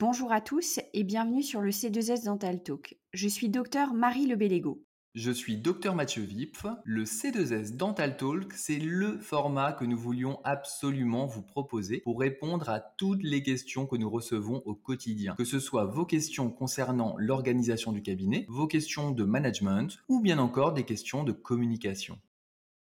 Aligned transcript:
Bonjour 0.00 0.32
à 0.32 0.40
tous 0.40 0.80
et 0.94 1.04
bienvenue 1.04 1.42
sur 1.42 1.60
le 1.60 1.70
C2S 1.70 2.24
Dental 2.24 2.62
Talk. 2.62 2.96
Je 3.12 3.28
suis 3.28 3.50
docteur 3.50 3.92
Marie 3.92 4.24
Lebelego. 4.24 4.82
Je 5.14 5.30
suis 5.30 5.58
docteur 5.58 5.94
Mathieu 5.94 6.22
Vipf. 6.22 6.64
Le 6.84 7.04
C2S 7.04 7.76
Dental 7.76 8.16
Talk, 8.16 8.50
c'est 8.54 8.78
le 8.78 9.18
format 9.18 9.74
que 9.74 9.84
nous 9.84 9.98
voulions 9.98 10.40
absolument 10.42 11.26
vous 11.26 11.42
proposer 11.42 12.00
pour 12.00 12.18
répondre 12.18 12.70
à 12.70 12.80
toutes 12.80 13.22
les 13.22 13.42
questions 13.42 13.84
que 13.84 13.96
nous 13.96 14.08
recevons 14.08 14.62
au 14.64 14.74
quotidien. 14.74 15.34
Que 15.34 15.44
ce 15.44 15.60
soit 15.60 15.84
vos 15.84 16.06
questions 16.06 16.48
concernant 16.48 17.14
l'organisation 17.18 17.92
du 17.92 18.00
cabinet, 18.00 18.46
vos 18.48 18.68
questions 18.68 19.10
de 19.10 19.24
management 19.24 19.98
ou 20.08 20.22
bien 20.22 20.38
encore 20.38 20.72
des 20.72 20.84
questions 20.84 21.24
de 21.24 21.32
communication. 21.32 22.18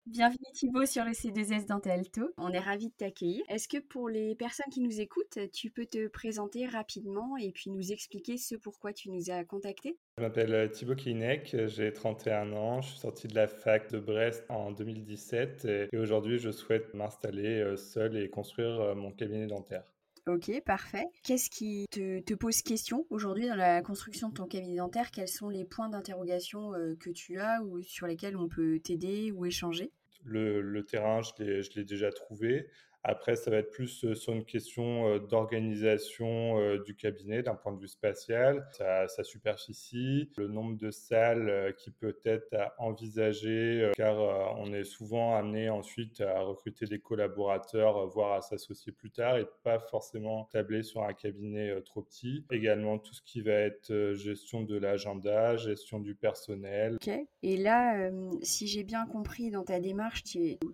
Bienvenue 0.07 0.39
Thibaut 0.55 0.87
sur 0.87 1.05
le 1.05 1.11
C2S 1.11 1.67
Dental 1.67 2.09
Talk. 2.09 2.31
On 2.39 2.53
est 2.53 2.61
ravis 2.61 2.91
de 2.91 2.95
t'accueillir. 2.97 3.43
Est-ce 3.49 3.67
que 3.67 3.79
pour 3.79 4.09
les 4.09 4.37
personnes 4.37 4.71
qui 4.73 4.81
nous 4.81 5.01
écoutent, 5.01 5.41
tu 5.53 5.69
peux 5.69 5.85
te 5.85 6.07
présenter 6.07 6.65
rapidement 6.65 7.37
et 7.37 7.51
puis 7.51 7.71
nous 7.71 7.91
expliquer 7.91 8.37
ce 8.37 8.55
pourquoi 8.55 8.93
tu 8.93 9.11
nous 9.11 9.33
as 9.33 9.43
contactés? 9.43 9.99
Je 10.19 10.23
m'appelle 10.23 10.55
euh, 10.55 10.69
Thibaut 10.69 10.95
Klinek, 10.95 11.57
j'ai 11.67 11.93
31 11.93 12.53
ans, 12.53 12.83
je 12.83 12.91
suis 12.91 13.01
sorti 13.01 13.27
de 13.27 13.35
la 13.35 13.49
fac 13.49 13.91
de 13.91 13.99
Brest 13.99 14.45
en 14.49 14.71
2017 14.71 15.65
et 15.65 15.99
aujourd'hui 15.99 16.39
je 16.39 16.53
souhaite 16.53 16.95
m'installer 16.95 17.61
euh, 17.61 17.77
seul 17.77 18.17
et 18.17 18.31
construire 18.31 18.81
euh, 18.81 18.95
mon 18.95 19.11
cabinet 19.11 19.49
dentaire. 19.49 19.93
Ok, 20.29 20.53
parfait. 20.65 21.07
Qu'est-ce 21.25 21.51
qui 21.51 21.87
te, 21.91 22.35
pose 22.35 22.63
question 22.63 23.07
aujourd'hui 23.11 23.49
dans 23.49 23.55
la 23.57 23.83
construction 23.83 24.29
de 24.29 24.35
ton 24.35 24.47
cabinet 24.47 24.77
dentaire? 24.77 25.11
Quels 25.11 25.29
sont 25.29 25.49
les 25.49 25.65
points 25.65 25.89
d'interrogation 25.89 26.73
que 26.99 27.11
tu 27.11 27.39
as 27.39 27.63
ou 27.63 27.81
sur 27.83 28.09
lesquels 28.09 28.37
on 28.37 28.49
peut 28.49 28.81
t'aider 28.81 29.31
ou 29.31 29.47
échanger? 29.47 29.93
Le, 30.27 30.85
terrain, 30.85 31.21
je 31.23 31.71
l'ai 31.77 31.85
déjà 31.85 32.13
trouvé. 32.13 32.69
Après, 33.09 33.37
ça 33.37 33.53
va 33.53 33.59
être 33.59 33.71
plus 33.71 34.15
sur 34.15 34.33
une 34.33 34.45
question 34.45 35.19
d'organisation 35.19 36.77
du 36.79 36.97
cabinet 36.97 37.41
d'un 37.45 37.55
point 37.55 37.73
de 37.73 37.79
vue 37.79 37.87
spatial, 37.87 38.67
sa, 38.73 39.07
superficie, 39.23 40.29
le 40.37 40.49
nombre 40.49 40.77
de 40.77 40.91
salles 40.91 41.73
qui 41.79 41.93
peut 41.93 42.19
être 42.25 42.53
à 42.55 42.75
envisager, 42.79 43.93
car 43.95 44.19
on 44.59 44.73
est 44.73 44.83
souvent 44.83 45.37
amené 45.37 45.71
ensuite 45.71 46.21
à 46.21 46.41
recruter 46.41 46.87
des 46.87 46.99
collaborateurs, 46.99 48.09
voire 48.09 48.33
à 48.33 48.41
s'associer 48.41 48.91
plus 48.91 49.13
tard 49.13 49.39
et 49.39 49.47
pas 49.63 49.79
forcément 49.79 50.49
tabler 50.51 50.83
sur 50.83 51.05
un 51.05 51.13
cabinet 51.13 51.81
trop 51.83 52.03
petit. 52.03 52.45
Également 52.51 52.99
tout 52.99 53.15
ce 53.15 53.23
qui 53.23 53.41
va 53.41 53.53
être 53.53 54.15
gestion 54.15 54.63
de 54.63 54.77
l'agenda, 54.77 55.57
gestion 55.57 56.01
du 56.01 56.17
personnel. 56.17 56.97
Ok. 56.97 57.15
Et 57.45 57.57
là, 57.57 58.11
si 58.43 58.67
j'ai 58.67 58.83
bien 58.83 59.07
compris 59.07 59.53
dans 59.53 59.63
ta 59.63 59.79
démarche, 59.79 60.25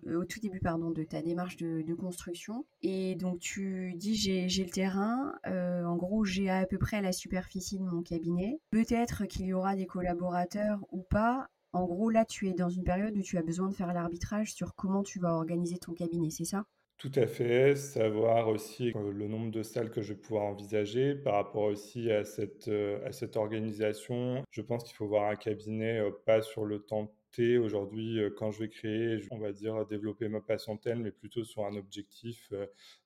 au 0.07 0.25
tout 0.25 0.39
début 0.39 0.61
pardon, 0.61 0.89
de 0.89 1.03
ta 1.03 1.21
démarche 1.21 1.57
de, 1.57 1.83
de 1.83 1.93
construction, 1.93 2.22
et 2.81 3.15
donc 3.15 3.39
tu 3.39 3.93
dis 3.95 4.15
j'ai 4.15 4.63
le 4.63 4.69
terrain, 4.69 5.33
euh, 5.47 5.83
en 5.83 5.95
gros 5.95 6.25
j'ai 6.25 6.49
à 6.49 6.65
peu 6.65 6.77
près 6.77 7.01
la 7.01 7.11
superficie 7.11 7.79
de 7.79 7.83
mon 7.83 8.01
cabinet. 8.01 8.59
Peut-être 8.71 9.25
qu'il 9.25 9.45
y 9.45 9.53
aura 9.53 9.75
des 9.75 9.85
collaborateurs 9.85 10.79
ou 10.91 11.01
pas. 11.01 11.47
En 11.71 11.85
gros 11.85 12.09
là 12.09 12.25
tu 12.25 12.47
es 12.47 12.53
dans 12.53 12.69
une 12.69 12.83
période 12.83 13.17
où 13.17 13.21
tu 13.21 13.37
as 13.37 13.41
besoin 13.41 13.69
de 13.69 13.73
faire 13.73 13.93
l'arbitrage 13.93 14.53
sur 14.53 14.75
comment 14.75 15.03
tu 15.03 15.19
vas 15.19 15.33
organiser 15.33 15.77
ton 15.77 15.93
cabinet, 15.93 16.29
c'est 16.29 16.45
ça? 16.45 16.65
Tout 16.97 17.11
à 17.15 17.27
fait, 17.27 17.75
savoir 17.75 18.47
aussi 18.47 18.93
euh, 18.95 19.11
le 19.11 19.27
nombre 19.27 19.51
de 19.51 19.63
salles 19.63 19.89
que 19.89 20.01
je 20.01 20.13
vais 20.13 20.19
pouvoir 20.19 20.45
envisager 20.45 21.15
par 21.15 21.33
rapport 21.33 21.63
aussi 21.63 22.11
à 22.11 22.23
cette, 22.23 22.67
euh, 22.67 23.05
à 23.05 23.11
cette 23.11 23.35
organisation. 23.35 24.43
Je 24.51 24.61
pense 24.61 24.83
qu'il 24.83 24.95
faut 24.95 25.07
voir 25.07 25.29
un 25.29 25.35
cabinet 25.35 26.01
pas 26.25 26.41
sur 26.41 26.65
le 26.65 26.79
temps 26.79 27.11
aujourd'hui 27.39 28.19
quand 28.37 28.51
je 28.51 28.59
vais 28.59 28.69
créer, 28.69 29.19
on 29.31 29.39
va 29.39 29.51
dire, 29.51 29.85
développer 29.85 30.27
ma 30.27 30.41
patientèle, 30.41 30.99
mais 30.99 31.11
plutôt 31.11 31.43
sur 31.43 31.65
un 31.65 31.75
objectif 31.75 32.51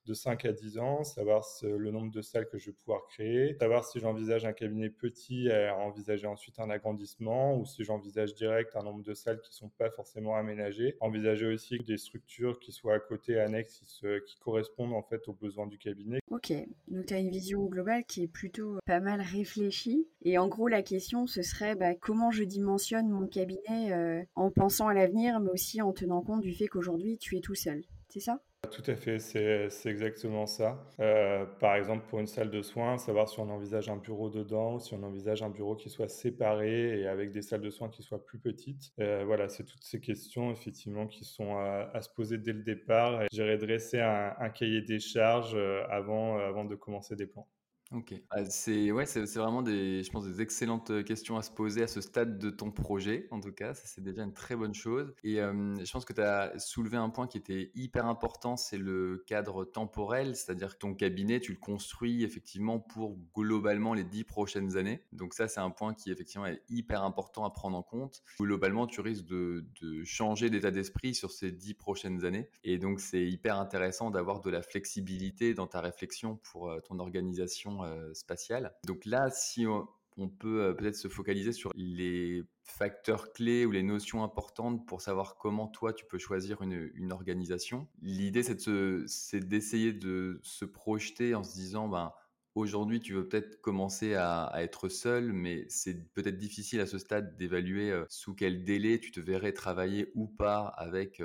de 0.06 0.14
5 0.14 0.44
à 0.44 0.52
10 0.52 0.78
ans, 0.78 1.04
savoir 1.04 1.44
le 1.62 1.90
nombre 1.90 2.10
de 2.10 2.22
salles 2.22 2.48
que 2.48 2.58
je 2.58 2.70
vais 2.70 2.76
pouvoir 2.76 3.06
créer, 3.06 3.56
savoir 3.60 3.84
si 3.84 4.00
j'envisage 4.00 4.44
un 4.44 4.52
cabinet 4.52 4.90
petit 4.90 5.50
à 5.50 5.76
envisager 5.76 6.26
ensuite 6.26 6.58
un 6.60 6.70
agrandissement 6.70 7.56
ou 7.58 7.64
si 7.64 7.84
j'envisage 7.84 8.34
direct 8.34 8.76
un 8.76 8.82
nombre 8.82 9.02
de 9.02 9.14
salles 9.14 9.40
qui 9.40 9.54
sont 9.54 9.68
pas 9.68 9.90
forcément 9.90 10.36
aménagées, 10.36 10.96
envisager 11.00 11.46
aussi 11.46 11.78
des 11.78 11.98
structures 11.98 12.58
qui 12.58 12.72
soient 12.72 12.94
à 12.94 13.00
côté, 13.00 13.38
annexes, 13.38 14.04
qui 14.26 14.38
correspondent 14.38 14.94
en 14.94 15.02
fait 15.02 15.28
aux 15.28 15.34
besoins 15.34 15.66
du 15.66 15.78
cabinet. 15.78 16.20
Ok, 16.30 16.52
donc 16.88 17.06
tu 17.06 17.14
as 17.14 17.18
une 17.18 17.30
vision 17.30 17.64
globale 17.66 18.04
qui 18.04 18.24
est 18.24 18.28
plutôt 18.28 18.78
pas 18.86 19.00
mal 19.00 19.20
réfléchie. 19.20 20.06
Et 20.22 20.36
en 20.38 20.48
gros, 20.48 20.68
la 20.68 20.82
question, 20.82 21.26
ce 21.26 21.42
serait 21.42 21.76
bah, 21.76 21.94
comment 21.94 22.30
je 22.30 22.42
dimensionne 22.42 23.08
mon 23.08 23.26
cabinet 23.26 23.92
euh, 23.92 24.22
en 24.34 24.50
pensant 24.50 24.88
à 24.88 24.94
l'avenir, 24.94 25.38
mais 25.40 25.50
aussi 25.50 25.80
en 25.80 25.92
tenant 25.92 26.22
compte 26.22 26.40
du 26.40 26.54
fait 26.54 26.66
qu'aujourd'hui, 26.66 27.18
tu 27.18 27.36
es 27.36 27.40
tout 27.40 27.54
seul. 27.54 27.84
C'est 28.08 28.20
ça? 28.20 28.40
Tout 28.72 28.82
à 28.88 28.96
fait, 28.96 29.20
c'est 29.20 29.88
exactement 29.88 30.46
ça. 30.46 30.84
Euh, 30.98 31.46
par 31.60 31.76
exemple, 31.76 32.06
pour 32.08 32.18
une 32.18 32.26
salle 32.26 32.50
de 32.50 32.60
soins, 32.60 32.98
savoir 32.98 33.28
si 33.28 33.38
on 33.38 33.48
envisage 33.50 33.88
un 33.88 33.96
bureau 33.96 34.30
dedans 34.30 34.74
ou 34.74 34.80
si 34.80 34.94
on 34.94 35.02
envisage 35.04 35.42
un 35.42 35.48
bureau 35.48 35.76
qui 35.76 35.88
soit 35.88 36.08
séparé 36.08 37.00
et 37.00 37.06
avec 37.06 37.30
des 37.30 37.40
salles 37.40 37.60
de 37.60 37.70
soins 37.70 37.88
qui 37.88 38.02
soient 38.02 38.24
plus 38.24 38.40
petites. 38.40 38.92
Euh, 38.98 39.22
voilà, 39.24 39.48
c'est 39.48 39.62
toutes 39.62 39.84
ces 39.84 40.00
questions 40.00 40.50
effectivement 40.50 41.06
qui 41.06 41.24
sont 41.24 41.56
à, 41.56 42.02
se 42.02 42.08
poser 42.08 42.36
dès 42.38 42.52
le 42.52 42.62
départ. 42.62 43.22
J'irai 43.30 43.58
dresser 43.58 44.00
un, 44.00 44.34
un, 44.38 44.50
cahier 44.50 44.82
des 44.82 44.98
charges 44.98 45.56
avant, 45.88 46.38
avant 46.38 46.64
de 46.64 46.74
commencer 46.74 47.14
des 47.14 47.26
plans. 47.26 47.46
Ok. 47.90 48.12
Ah, 48.28 48.44
c'est 48.44 48.92
ouais, 48.92 49.06
c'est 49.06 49.24
vraiment 49.24 49.62
des, 49.62 50.02
je 50.02 50.10
pense, 50.10 50.26
des 50.26 50.42
excellentes 50.42 50.90
euh, 50.90 51.02
questions 51.02 51.38
à 51.38 51.42
se 51.42 51.50
poser 51.50 51.82
à 51.82 51.86
ce 51.86 52.02
stade 52.02 52.38
de 52.38 52.50
ton 52.50 52.70
projet. 52.70 53.26
En 53.30 53.40
tout 53.40 53.52
cas, 53.52 53.72
c'est 53.72 54.02
déjà 54.02 54.24
une 54.24 54.34
très 54.34 54.56
bonne 54.56 54.74
chose. 54.74 55.14
Et 55.24 55.36
je 55.36 55.90
pense 55.90 56.04
que 56.04 56.12
tu 56.12 56.20
as 56.20 56.58
soulevé 56.58 56.98
un 56.98 57.08
point 57.08 57.26
qui 57.26 57.38
était 57.38 57.70
hyper 57.74 58.04
important, 58.04 58.58
c'est 58.58 58.76
le 58.76 59.24
cadre 59.26 59.64
temporel, 59.64 60.36
c'est-à-dire 60.36 60.74
que 60.74 60.78
ton 60.80 60.94
cabinet, 60.94 61.40
tu 61.40 61.52
le 61.52 61.58
construis 61.58 62.24
effectivement 62.24 62.78
pour 62.78 63.16
globalement 63.34 63.94
les 63.94 64.04
dix 64.04 64.24
prochaines 64.24 64.76
années. 64.76 65.02
Donc 65.12 65.32
ça, 65.32 65.48
c'est 65.48 65.60
un 65.60 65.70
point 65.70 65.94
qui 65.94 66.10
effectivement 66.10 66.46
est 66.46 66.62
hyper 66.68 67.04
important 67.04 67.46
à 67.46 67.50
prendre 67.50 67.78
en 67.78 67.82
compte. 67.82 68.22
Globalement, 68.38 68.86
tu 68.86 69.00
risques 69.00 69.24
de, 69.24 69.66
de 69.80 70.04
changer 70.04 70.50
d'état 70.50 70.70
d'esprit 70.70 71.14
sur 71.14 71.30
ces 71.30 71.52
dix 71.52 71.72
prochaines 71.72 72.26
années. 72.26 72.50
Et 72.64 72.76
donc 72.76 73.00
c'est 73.00 73.24
hyper 73.24 73.58
intéressant 73.58 74.10
d'avoir 74.10 74.40
de 74.40 74.50
la 74.50 74.60
flexibilité 74.60 75.54
dans 75.54 75.66
ta 75.66 75.80
réflexion 75.80 76.36
pour 76.36 76.68
euh, 76.68 76.80
ton 76.80 76.98
organisation 76.98 77.77
euh, 77.84 78.12
spatiale. 78.14 78.74
Donc 78.86 79.04
là, 79.04 79.30
si 79.30 79.66
on, 79.66 79.88
peut 80.28 80.62
euh, 80.62 80.72
peut-être 80.74 80.96
se 80.96 81.08
focaliser 81.08 81.52
sur 81.52 81.70
les 81.76 82.42
facteurs 82.64 83.32
clés 83.32 83.64
ou 83.64 83.70
les 83.70 83.82
notions 83.82 84.24
importantes 84.24 84.86
pour 84.86 85.00
savoir 85.00 85.36
comment 85.36 85.68
toi 85.68 85.92
tu 85.92 86.04
peux 86.06 86.18
choisir 86.18 86.60
une, 86.62 87.12
organisation. 87.12 87.86
L'idée 88.02 88.42
c'est 88.42 89.48
d'essayer 89.48 89.92
de, 89.92 90.40
se 90.42 90.64
projeter 90.64 91.34
en 91.34 91.44
se 91.44 91.54
disant 91.54 91.88
ben 91.88 92.12
aujourd'hui 92.54 93.00
tu 93.00 93.14
veux 93.14 93.28
peut-être 93.28 93.60
commencer 93.60 94.14
à, 94.14 94.50
être 94.56 94.88
seul, 94.88 95.32
mais 95.32 95.64
c'est 95.68 96.12
peut-être 96.12 96.36
difficile 96.36 96.80
à 96.80 96.86
ce 96.86 96.98
stade 96.98 97.36
d'évaluer 97.36 97.92
euh, 97.92 98.04
sous 98.08 98.34
quel 98.34 98.64
délai 98.64 98.98
tu 98.98 99.12
te 99.12 99.20
verrais 99.20 99.52
travailler 99.52 100.10
ou 100.14 100.26
pas 100.26 100.66
avec 100.66 101.22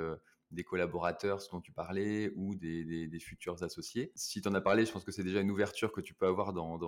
des 0.54 0.64
collaborateurs, 0.64 1.40
ce 1.40 1.50
dont 1.50 1.60
tu 1.60 1.72
parlais, 1.72 2.32
ou 2.36 2.54
des, 2.54 3.18
futurs 3.20 3.62
associés. 3.62 4.12
Si 4.14 4.40
tu 4.40 4.48
en 4.48 4.54
as 4.54 4.60
parlé, 4.60 4.84
je 4.84 4.92
pense 4.92 5.04
que 5.04 5.12
c'est 5.12 5.22
déjà 5.22 5.40
une 5.40 5.50
ouverture 5.50 5.92
que 5.92 6.00
tu 6.00 6.14
peux 6.14 6.26
avoir 6.26 6.52
dans, 6.52 6.78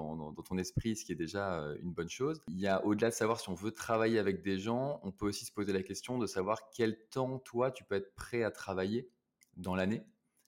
ton 0.45 0.59
esprit, 0.59 0.97
ce 0.97 1.05
qui 1.05 1.13
est 1.13 1.17
déjà 1.17 1.61
euh, 1.61 1.77
une 1.83 1.93
bonne 1.93 2.09
chose. 2.09 2.43
Il 2.49 2.59
y 2.59 2.67
a 2.67 2.85
au-delà 2.85 3.11
de 3.11 3.15
savoir 3.15 3.41
si 3.41 3.49
on 3.49 3.55
veut 3.55 3.73
travailler 3.73 4.19
avec 4.19 4.43
des 4.43 4.59
gens, 4.59 5.01
on 5.03 5.13
peut 5.13 5.27
aussi 5.27 5.45
se 5.45 5.53
poser 5.53 5.73
la 5.73 5.83
question 5.83 6.19
de 6.19 6.27
savoir 6.27 6.71
quel 6.71 6.99
temps, 7.09 7.39
toi, 7.39 7.71
tu 7.71 7.85
peux 7.85 7.95
être 7.95 8.15
prêt 8.15 8.43
à 8.43 8.51
travailler 8.51 9.09
dans 9.57 9.75
l'année. 9.75 10.03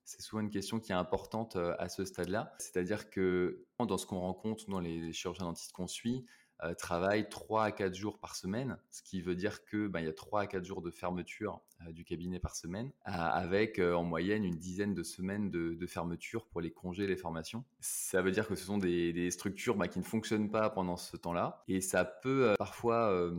C'est 0.04 0.22
souvent 0.22 0.40
une 0.40 0.50
question 0.50 0.80
qui 0.80 0.92
est 0.92 0.94
importante 0.94 1.56
euh, 1.56 1.74
à 1.78 1.88
ce 1.88 2.04
stade-là. 2.04 2.54
C'est-à-dire 2.58 3.10
que 3.10 3.66
dans 3.78 3.98
ce 3.98 4.06
qu'on 4.06 4.20
rencontre 4.20 4.68
dans 4.70 4.80
les 4.80 5.12
chirurgiens 5.12 5.46
dentistes 5.46 5.72
qu'on 5.72 5.86
suit, 5.86 6.24
euh, 6.64 6.74
travaille 6.74 7.28
3 7.28 7.64
à 7.64 7.72
4 7.72 7.94
jours 7.94 8.19
par 8.19 8.34
semaine, 8.34 8.78
ce 8.91 9.02
qui 9.02 9.20
veut 9.20 9.36
dire 9.36 9.64
que 9.64 9.86
ben, 9.86 10.00
il 10.00 10.06
y 10.06 10.08
a 10.08 10.12
3 10.12 10.42
à 10.42 10.46
4 10.46 10.64
jours 10.64 10.82
de 10.82 10.91
fermeture 10.91 11.60
euh, 11.86 11.92
du 11.92 12.04
cabinet 12.04 12.41
par 12.41 12.56
semaine, 12.56 12.91
avec 13.04 13.78
euh, 13.78 13.94
en 13.94 14.02
moyenne 14.02 14.44
une 14.44 14.58
dizaine 14.58 14.94
de 14.94 15.02
semaines 15.02 15.50
de, 15.50 15.86
fermeture 15.86 16.47
pour 16.47 16.60
les 16.60 16.71
congés, 16.71 17.06
les 17.06 17.16
formations. 17.16 17.65
Ça 17.80 18.22
veut 18.22 18.33
dire 18.33 18.47
que 18.47 18.54
ce 18.54 18.65
sont 18.65 18.78
des, 18.78 19.30
structures 19.30 19.77
ben, 19.77 19.86
qui 19.86 19.98
ne 20.00 20.04
fonctionnent 20.04 20.50
pas 20.50 20.68
pendant 20.71 20.97
ce 20.97 21.16
temps-là, 21.16 21.62
et 21.68 21.80
ça 21.80 22.04
peut 22.04 22.54
parfois 22.59 23.30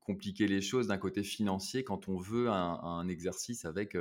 compliquer 0.00 0.48
les 0.48 0.60
choses 0.60 0.88
d'un 0.88 0.98
côté 0.98 1.22
financier 1.22 1.84
quand 1.84 2.08
on 2.08 2.16
veut 2.16 2.48
un 2.50 3.06
exercice 3.08 3.64
avec 3.64 3.96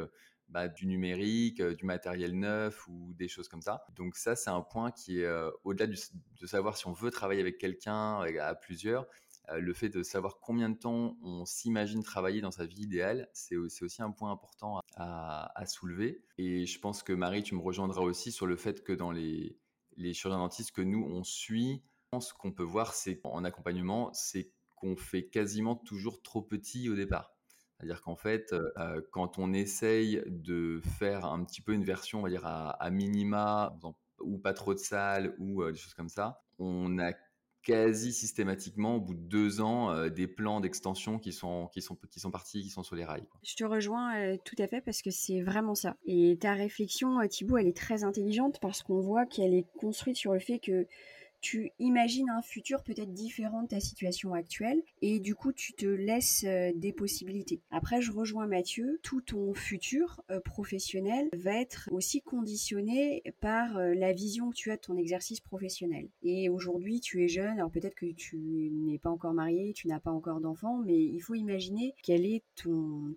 bah, 0.54 0.68
du 0.68 0.86
numérique, 0.86 1.60
euh, 1.62 1.74
du 1.74 1.84
matériel 1.84 2.38
neuf 2.38 2.88
ou 2.88 3.14
des 3.16 3.28
choses 3.28 3.48
comme 3.48 3.64
ça. 3.64 3.84
Donc 3.96 4.16
ça, 4.16 4.36
c'est 4.36 4.52
un 4.52 4.62
point 4.62 4.92
qui 4.92 5.22
est 5.22 5.26
euh, 5.26 5.50
au-delà 5.64 5.88
de 5.88 6.46
savoir 6.46 6.78
si 6.78 6.86
on 6.86 6.94
veut 6.94 7.10
travailler 7.10 7.42
avec 7.42 7.58
quelqu'un 7.58 8.20
à 8.22 8.54
plusieurs. 8.54 9.08
Euh, 9.50 9.60
le 9.60 9.74
fait 9.74 9.90
de 9.90 10.04
savoir 10.04 10.40
combien 10.40 10.70
de 10.70 10.78
temps 10.78 11.18
on 11.24 11.44
s'imagine 11.46 12.04
travailler 12.04 12.40
dans 12.40 12.52
sa 12.52 12.68
vie 12.68 12.84
idéale, 12.84 13.30
c'est 13.34 13.58
aussi 13.58 14.04
un 14.04 14.12
point 14.12 14.32
important 14.32 14.80
à, 14.96 15.66
soulever. 15.66 16.24
Et 16.38 16.68
je 16.68 16.80
pense 16.80 17.02
que 17.02 17.14
Marie, 17.14 17.42
tu 17.42 17.56
me 17.56 17.62
rejoindras 17.62 18.02
aussi 18.02 18.32
sur 18.32 18.46
le 18.46 18.56
fait 18.56 18.84
que 18.84 18.94
dans 18.94 19.10
les, 19.10 19.58
les 19.98 20.14
chirurgiens 20.14 20.44
dentistes 20.44 20.72
que 20.72 20.84
nous, 20.84 21.04
on 21.04 21.24
suit, 21.24 21.82
ce 22.20 22.32
qu'on 22.32 22.52
peut 22.52 22.62
voir 22.62 22.94
c'est 22.94 23.20
en 23.24 23.44
accompagnement, 23.44 24.14
c'est 24.14 24.52
qu'on 24.76 24.96
fait 24.96 25.26
quasiment 25.30 25.76
toujours 25.76 26.22
trop 26.22 26.44
petit 26.44 26.90
au 26.90 26.96
départ. 26.96 27.33
C'est-à-dire 27.84 28.02
qu'en 28.02 28.16
fait, 28.16 28.54
euh, 28.54 29.02
quand 29.12 29.38
on 29.40 29.52
essaye 29.52 30.24
de 30.26 30.80
faire 30.98 31.26
un 31.26 31.44
petit 31.44 31.62
peu 31.62 31.74
une 31.74 31.84
version, 31.84 32.20
on 32.20 32.24
va 32.24 32.30
dire 32.30 32.46
à, 32.46 32.90
minima, 32.92 33.78
ou 34.22 34.38
pas 34.38 34.54
trop 34.54 34.74
de 34.74 34.80
salles 34.80 35.36
ou 35.38 35.62
euh, 35.62 35.74
des 35.74 35.78
choses 35.78 35.94
comme 35.94 36.08
ça, 36.08 36.42
on 36.60 36.98
a 36.98 37.12
quasi 37.64 38.12
systématiquement, 38.12 38.98
au 38.98 39.00
bout 39.00 39.16
de 39.16 39.22
deux 39.22 39.62
ans, 39.62 39.92
euh, 39.92 40.10
des 40.10 40.28
plans 40.28 40.60
d'extension 40.60 41.18
qui 41.18 41.32
sont, 41.32 41.68
qui, 41.68 41.82
sont, 41.82 41.98
qui 42.10 42.20
sont 42.20 42.30
partis, 42.30 42.62
qui 42.62 42.70
sont 42.70 42.84
sur 42.84 42.96
les 42.96 43.06
rails. 43.06 43.26
Je 43.42 43.56
te 43.56 43.64
rejoins 43.64 44.16
euh, 44.18 44.38
tout 44.44 44.56
à 44.60 44.68
fait 44.68 44.82
parce 44.82 45.02
que 45.02 45.10
c'est 45.10 45.42
vraiment 45.42 45.74
ça. 45.74 45.96
Et 46.06 46.38
ta 46.40 46.54
réflexion, 46.54 47.20
euh, 47.20 47.28
Thibaut, 47.28 47.58
elle 47.58 47.68
est 47.68 47.78
très 47.78 48.04
intelligente 48.04 48.60
parce 48.62 48.84
qu'on 48.84 49.00
voit 49.00 49.26
qu'elle 49.26 49.54
est 49.54 49.66
construite 49.80 50.18
sur 50.18 50.34
le 50.34 50.40
fait 50.40 50.60
que 50.60 50.88
tu 51.44 51.72
imagines 51.78 52.30
un 52.30 52.42
futur 52.42 52.82
peut-être 52.84 53.14
différent 53.14 53.64
de 53.64 53.68
ta 53.68 53.82
situation 53.82 54.34
actuelle 54.34 54.82
et 55.02 55.20
du 55.20 55.36
coup 55.36 55.52
tu 55.52 55.74
te 55.74 55.86
laisses 55.86 56.46
euh, 56.46 56.72
des 56.74 56.94
possibilités. 56.94 57.62
Après 57.70 58.02
je 58.02 58.14
rejoins 58.14 58.48
Mathieu, 58.48 59.00
tout 59.04 59.20
ton 59.20 59.54
futur 59.54 60.22
euh, 60.32 60.40
professionnel 60.40 61.28
va 61.36 61.60
être 61.60 61.90
aussi 61.92 62.22
conditionné 62.22 63.22
par 63.42 63.78
euh, 63.78 63.94
la 63.94 64.14
vision 64.14 64.52
que 64.52 64.56
tu 64.56 64.72
as 64.72 64.78
de 64.78 64.82
ton 64.82 64.96
exercice 64.96 65.42
professionnel. 65.42 66.08
Et 66.24 66.48
aujourd'hui 66.48 67.02
tu 67.02 67.24
es 67.24 67.28
jeune, 67.28 67.60
alors 67.60 67.72
peut-être 67.72 67.96
que 67.96 68.14
tu 68.14 68.38
n'es 68.38 68.98
pas 68.98 69.10
encore 69.10 69.34
marié, 69.34 69.74
tu 69.74 69.90
n'as 69.90 70.00
pas 70.00 70.12
encore 70.12 70.40
d'enfant, 70.40 70.78
mais 70.78 70.98
il 70.98 71.20
faut 71.20 71.36
imaginer 71.36 71.94
quelle 72.04 72.26
est 72.26 72.44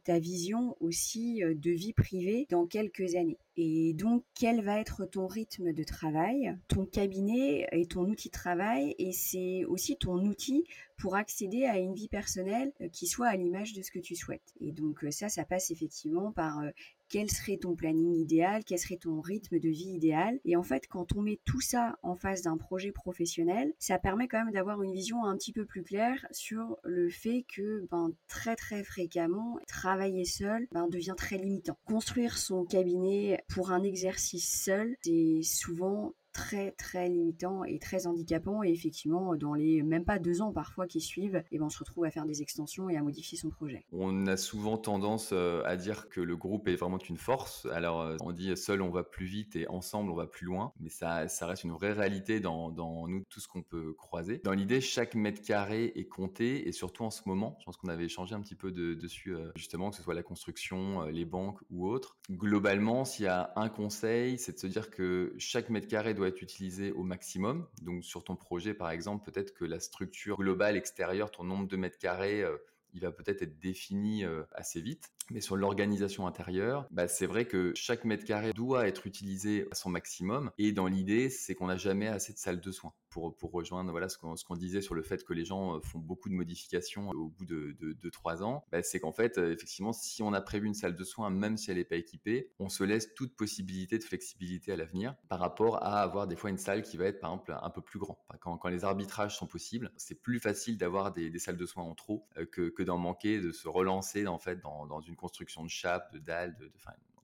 ta 0.03 0.19
vision 0.19 0.77
aussi 0.81 1.43
de 1.45 1.71
vie 1.71 1.93
privée 1.93 2.49
dans 2.51 2.67
quelques 2.67 3.15
années. 3.15 3.39
Et 3.57 3.95
donc, 3.95 4.25
quel 4.35 4.63
va 4.63 4.79
être 4.79 5.07
ton 5.07 5.27
rythme 5.27 5.73
de 5.73 5.83
travail 5.83 6.57
Ton 6.69 6.85
cabinet 6.85 7.67
est 7.73 7.91
ton 7.91 8.05
outil 8.05 8.29
de 8.29 8.33
travail 8.33 8.95
et 8.99 9.13
c'est 9.13 9.65
aussi 9.65 9.97
ton 9.97 10.19
outil 10.27 10.65
pour 10.99 11.17
accéder 11.17 11.65
à 11.65 11.79
une 11.79 11.95
vie 11.95 12.09
personnelle 12.09 12.73
euh, 12.81 12.89
qui 12.89 13.07
soit 13.07 13.29
à 13.29 13.37
l'image 13.37 13.73
de 13.73 13.83
ce 13.83 13.91
que 13.91 13.99
tu 13.99 14.15
souhaites. 14.15 14.55
Et 14.61 14.73
donc 14.73 15.05
euh, 15.05 15.11
ça, 15.11 15.29
ça 15.29 15.45
passe 15.45 15.71
effectivement 15.71 16.33
par 16.33 16.61
euh, 16.61 16.71
quel 17.09 17.31
serait 17.31 17.57
ton 17.57 17.75
planning 17.75 18.15
idéal, 18.15 18.65
quel 18.65 18.79
serait 18.79 18.97
ton 18.97 19.21
rythme 19.21 19.59
de 19.59 19.69
vie 19.69 19.91
idéal. 19.95 20.39
Et 20.45 20.57
en 20.57 20.63
fait, 20.63 20.87
quand 20.89 21.15
on 21.17 21.23
met 21.23 21.41
tout 21.45 21.61
ça 21.61 21.99
en 22.03 22.15
face 22.15 22.43
d'un 22.43 22.57
projet 22.57 22.93
professionnel, 22.93 23.73
ça 23.79 23.99
permet 23.99 24.29
quand 24.29 24.45
même 24.45 24.55
d'avoir 24.55 24.83
une 24.83 24.93
vision 24.93 25.25
un 25.25 25.37
petit 25.37 25.53
peu 25.53 25.65
plus 25.65 25.83
claire 25.83 26.27
sur 26.31 26.79
le 26.85 27.09
fait 27.09 27.45
que 27.55 27.87
ben, 27.91 28.13
très 28.29 28.57
très 28.57 28.85
fréquemment, 28.85 29.59
travailler 29.67 30.25
seul 30.25 30.67
ben, 30.73 30.89
devient 30.89 31.15
très 31.17 31.39
limitant. 31.39 31.79
Construire 31.85 32.39
son 32.39 32.65
cabinet 32.65 33.43
pour 33.49 33.71
un 33.71 33.83
exercice 33.83 34.63
seul, 34.65 34.97
c'est 35.03 35.41
souvent 35.43 36.15
très 36.37 36.73
très 36.73 37.09
limitant 37.09 37.65
et 37.65 37.79
très 37.79 38.07
handicapant 38.07 38.63
et 38.63 38.69
effectivement 38.69 39.35
dans 39.37 39.55
les 39.55 39.83
même 39.83 40.05
pas 40.05 40.19
deux 40.19 40.43
ans 40.43 40.53
parfois 40.53 40.87
qui 40.87 41.01
suivent 41.01 41.37
et 41.37 41.45
eh 41.53 41.59
ben 41.59 41.65
on 41.65 41.71
se 41.71 41.79
retrouve 41.79 42.05
à 42.05 42.11
faire 42.11 42.27
des 42.27 42.43
extensions 42.43 42.91
et 42.91 42.97
à 42.97 43.03
modifier 43.03 43.39
son 43.39 43.49
projet. 43.49 43.87
On 43.91 44.27
a 44.27 44.37
souvent 44.37 44.77
tendance 44.77 45.31
euh, 45.33 45.63
à 45.65 45.77
dire 45.77 46.11
que 46.11 46.21
le 46.21 46.37
groupe 46.37 46.69
est 46.69 46.77
vraiment 46.77 46.99
une 46.99 47.17
force. 47.17 47.67
Alors 47.73 48.03
euh, 48.03 48.17
on 48.21 48.33
dit 48.33 48.55
seul 48.55 48.83
on 48.83 48.91
va 48.91 49.03
plus 49.03 49.25
vite 49.25 49.57
et 49.57 49.67
ensemble 49.69 50.11
on 50.11 50.15
va 50.15 50.27
plus 50.27 50.45
loin, 50.45 50.73
mais 50.79 50.91
ça, 50.91 51.27
ça 51.29 51.47
reste 51.47 51.65
une 51.65 51.73
vraie 51.73 51.93
réalité 51.93 52.39
dans, 52.39 52.71
dans 52.71 53.09
nous 53.09 53.25
tout 53.31 53.41
ce 53.41 53.49
qu'on 53.49 53.63
peut 53.63 53.95
croiser. 53.95 54.43
Dans 54.45 54.53
l'idée 54.53 54.83
chaque 54.83 55.15
mètre 55.15 55.41
carré 55.41 55.93
est 55.97 56.09
compté 56.09 56.69
et 56.69 56.73
surtout 56.73 57.05
en 57.05 57.11
ce 57.11 57.23
moment, 57.25 57.57
je 57.61 57.65
pense 57.65 57.79
qu'on 57.79 57.89
avait 57.89 58.05
échangé 58.05 58.35
un 58.35 58.43
petit 58.43 58.57
peu 58.57 58.73
de, 58.73 58.93
dessus 58.93 59.35
euh, 59.35 59.53
justement 59.57 59.89
que 59.89 59.97
ce 59.97 60.03
soit 60.03 60.15
la 60.15 60.23
construction, 60.23 61.07
les 61.07 61.25
banques 61.25 61.61
ou 61.71 61.89
autres. 61.89 62.19
Globalement 62.31 63.07
s'il 63.07 63.25
y 63.25 63.29
a 63.29 63.55
un 63.57 63.71
conseil 63.71 64.37
c'est 64.39 64.53
de 64.53 64.59
se 64.59 64.67
dire 64.67 64.91
que 64.91 65.35
chaque 65.39 65.71
mètre 65.71 65.89
carré 65.89 66.13
doit 66.13 66.26
être 66.27 66.43
utilisé 66.43 66.93
au 66.93 67.03
maximum. 67.03 67.67
Donc 67.83 68.05
sur 68.05 68.25
ton 68.25 68.37
projet, 68.37 68.75
par 68.75 68.91
exemple, 68.91 69.31
peut-être 69.31 69.55
que 69.55 69.65
la 69.65 69.81
structure 69.81 70.37
globale 70.37 70.77
extérieure, 70.77 71.31
ton 71.31 71.45
nombre 71.45 71.67
de 71.69 71.77
mètres 71.77 71.99
carrés, 71.99 72.43
euh, 72.43 72.57
il 72.93 73.01
va 73.01 73.13
peut-être 73.13 73.43
être 73.43 73.59
défini 73.59 74.25
euh, 74.25 74.43
assez 74.53 74.81
vite. 74.81 75.11
Mais 75.31 75.41
sur 75.41 75.57
l'organisation 75.57 76.27
intérieure, 76.27 76.87
bah, 76.91 77.09
c'est 77.09 77.27
vrai 77.27 77.47
que 77.47 77.73
chaque 77.75 78.05
mètre 78.05 78.25
carré 78.25 78.53
doit 78.53 78.87
être 78.89 79.07
utilisé 79.07 79.67
à 79.71 79.75
son 79.75 79.91
maximum. 79.91 80.51
Et 80.57 80.73
dans 80.73 80.87
l'idée, 80.87 81.29
c'est 81.29 81.55
qu'on 81.55 81.67
n'a 81.67 81.77
jamais 81.77 82.07
assez 82.07 82.33
de 82.33 82.39
salles 82.39 82.61
de 82.61 82.73
soins 82.73 82.95
pour, 83.39 83.53
rejoindre 83.53 83.91
voilà, 83.91 84.09
ce 84.09 84.19
qu'on 84.19 84.57
disait 84.57 84.83
sur 84.83 84.95
le 84.95 85.03
fait 85.03 85.25
que 85.25 85.33
les 85.33 85.45
gens 85.45 85.77
euh, 85.77 85.81
font 85.81 85.99
beaucoup 85.99 86.29
de 86.29 86.35
modifications 86.35 87.11
au 87.11 87.29
bout 87.29 87.45
de, 87.45 87.77
de, 87.81 88.11
trois 88.11 88.43
ans, 88.43 88.65
bah, 88.71 88.83
c'est 88.83 89.01
qu'en 89.01 89.13
fait, 89.13 89.39
euh, 89.39 89.53
effectivement, 89.53 89.93
si 89.93 90.23
on 90.23 90.33
a 90.33 90.41
prévu 90.41 90.67
une 90.67 90.75
salle 90.75 90.95
de 90.95 91.05
soins, 91.05 91.31
même 91.31 91.57
si 91.57 91.71
elle 91.71 91.79
n'est 91.79 91.85
pas 91.85 91.97
équipée, 91.97 92.53
on 92.59 92.69
se 92.69 92.85
laisse 92.85 93.15
toute 93.15 93.35
possibilité 93.35 93.99
de 93.99 94.05
flexibilité 94.05 94.73
à 94.73 94.77
l'avenir 94.77 95.15
par 95.29 95.39
rapport 95.39 95.83
à 95.83 96.01
avoir 96.01 96.27
des 96.27 96.37
fois 96.37 96.51
une 96.51 96.59
salle 96.59 96.83
qui 96.83 96.97
va 96.97 97.07
être, 97.07 97.21
par 97.21 97.31
exemple, 97.31 97.57
un 97.61 97.71
peu 97.71 97.81
plus 97.81 97.99
grand. 97.99 98.19
Quand, 98.41 98.59
quand 98.59 98.69
les 98.69 98.85
arbitrages 98.85 99.37
sont 99.37 99.47
possibles, 99.47 99.91
c'est 99.97 100.21
plus 100.21 100.39
facile 100.39 100.79
d'avoir 100.79 101.13
des, 101.13 101.39
salles 101.39 101.57
de 101.57 101.67
soins 101.67 101.85
en 101.85 101.95
trop 101.95 102.27
euh, 102.37 102.47
que, 102.47 102.69
que 102.69 102.83
d'en 102.83 102.99
manquer, 102.99 103.41
de 103.41 103.53
se 103.53 103.69
relancer 103.69 104.27
en 104.27 104.39
fait 104.39 104.61
dans, 104.61 104.87
dans 104.87 105.01
une 105.01 105.17
construction 105.17 105.65
de 105.65 105.71
chape, 105.71 106.13
de 106.13 106.19
dalles, 106.19 106.57
de, 106.57 106.67
de, 106.67 106.79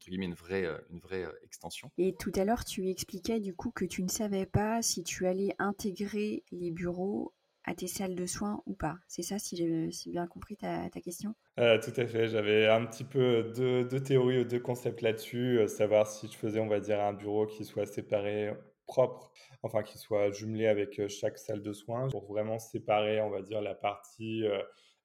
une 0.08 0.34
vraie, 0.34 0.64
euh, 0.64 0.78
une 0.90 0.98
vraie 1.00 1.24
euh, 1.24 1.32
extension. 1.44 1.90
Et 1.98 2.14
tout 2.14 2.32
à 2.36 2.44
l'heure, 2.44 2.64
tu 2.64 2.88
expliquais 2.88 3.40
du 3.40 3.54
coup 3.54 3.70
que 3.70 3.84
tu 3.84 4.02
ne 4.02 4.08
savais 4.08 4.46
pas 4.46 4.82
si 4.82 5.02
tu 5.02 5.26
allais 5.26 5.54
intégrer 5.58 6.44
les 6.50 6.70
bureaux 6.70 7.32
à 7.64 7.74
tes 7.74 7.86
salles 7.86 8.16
de 8.16 8.26
soins 8.26 8.60
ou 8.66 8.74
pas. 8.74 8.96
C'est 9.06 9.22
ça, 9.22 9.38
si 9.38 9.56
j'ai 9.56 10.10
bien 10.10 10.26
compris 10.26 10.56
ta, 10.56 10.90
ta 10.90 11.00
question? 11.00 11.34
Euh, 11.60 11.78
Tout 11.80 11.92
à 11.96 12.06
fait. 12.06 12.26
J'avais 12.26 12.66
un 12.66 12.84
petit 12.86 13.04
peu 13.04 13.52
deux, 13.54 13.84
deux 13.84 14.02
théories 14.02 14.40
ou 14.40 14.44
deux 14.44 14.58
concepts 14.58 15.00
là-dessus. 15.00 15.60
savoir 15.68 16.08
si 16.08 16.26
je 16.26 16.36
faisais, 16.36 16.58
on 16.58 16.66
va 16.66 16.80
dire, 16.80 17.00
un 17.00 17.12
bureau 17.12 17.46
qui 17.46 17.64
soit 17.64 17.86
séparé 17.86 18.52
propre, 18.86 19.32
enfin 19.62 19.84
qui 19.84 19.96
soit 19.96 20.32
jumelé 20.32 20.66
avec 20.66 21.06
chaque 21.06 21.38
salle 21.38 21.62
de 21.62 21.72
soins 21.72 22.08
pour 22.08 22.26
vraiment 22.26 22.58
séparer, 22.58 23.20
on 23.20 23.30
va 23.30 23.42
dire, 23.42 23.60
la 23.60 23.76
partie 23.76 24.42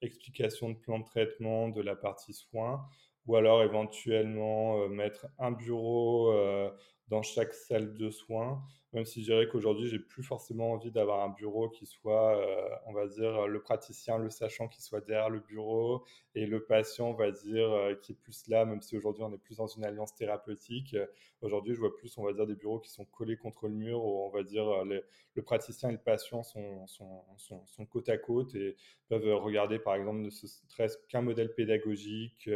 explication 0.02 0.70
de 0.70 0.76
plan 0.76 1.00
de 1.00 1.06
traitement 1.06 1.70
de 1.70 1.82
la 1.82 1.96
partie 1.96 2.34
soins 2.34 2.88
ou 3.28 3.36
alors 3.36 3.64
éventuellement 3.64 4.82
euh, 4.84 4.88
mettre 4.90 5.28
un 5.40 5.52
bureau 5.52 6.32
euh, 6.32 6.70
dans 7.10 7.22
chaque 7.22 7.54
salle 7.54 7.94
de 7.96 8.10
soins, 8.10 8.62
même 8.94 9.06
si 9.06 9.22
je 9.22 9.26
dirais 9.26 9.48
qu'aujourd'hui, 9.48 9.88
j'ai 9.88 10.00
plus 10.00 10.24
forcément 10.24 10.72
envie 10.72 10.92
d'avoir 10.92 11.24
un 11.24 11.30
bureau 11.30 11.70
qui 11.70 11.86
soit, 11.86 12.38
euh, 12.38 12.70
on 12.86 12.94
va 12.94 13.08
dire, 13.08 13.48
le 13.48 13.62
praticien, 13.62 14.18
le 14.18 14.30
sachant 14.30 14.68
qui 14.68 14.82
soit 14.82 15.02
derrière 15.02 15.30
le 15.30 15.40
bureau 15.40 16.04
et 16.36 16.46
le 16.46 16.64
patient, 16.64 17.10
on 17.10 17.14
va 17.14 17.32
dire, 17.32 17.98
qui 18.02 18.14
est 18.14 18.16
plus 18.16 18.48
là, 18.48 18.66
même 18.66 18.82
si 18.82 18.96
aujourd'hui 18.98 19.24
on 19.24 19.34
est 19.34 19.38
plus 19.38 19.58
dans 19.58 19.68
une 19.68 19.84
alliance 19.84 20.16
thérapeutique. 20.16 20.96
Aujourd'hui, 21.42 21.76
je 21.76 21.80
vois 21.80 21.96
plus, 21.96 22.18
on 22.18 22.24
va 22.24 22.34
dire, 22.34 22.48
des 22.48 22.56
bureaux 22.56 22.80
qui 22.80 22.90
sont 22.90 23.06
collés 23.06 23.38
contre 23.38 23.68
le 23.68 23.74
mur 23.74 24.04
où 24.04 24.26
on 24.26 24.30
va 24.30 24.44
dire 24.44 24.66
le 24.86 25.42
praticien 25.44 25.90
et 25.90 25.94
le 25.94 25.98
patient 26.00 26.44
sont, 26.44 26.88
sont, 26.88 27.24
sont, 27.38 27.86
côte 27.86 28.10
à 28.10 28.18
côte 28.18 28.56
et 28.56 28.76
peuvent 29.10 29.34
regarder, 29.36 29.80
par 29.80 29.96
exemple, 29.96 30.20
ne 30.20 30.30
serait-ce 30.30 30.98
qu'un 31.10 31.22
modèle 31.22 31.54
pédagogique 31.54 32.50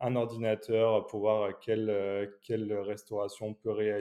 un 0.00 0.16
ordinateur 0.16 1.06
pour 1.06 1.20
voir 1.20 1.58
quelle, 1.60 1.88
euh, 1.88 2.26
quelle 2.42 2.72
restauration 2.72 3.48
on 3.48 3.54
peut 3.54 3.70
réaliser 3.70 3.95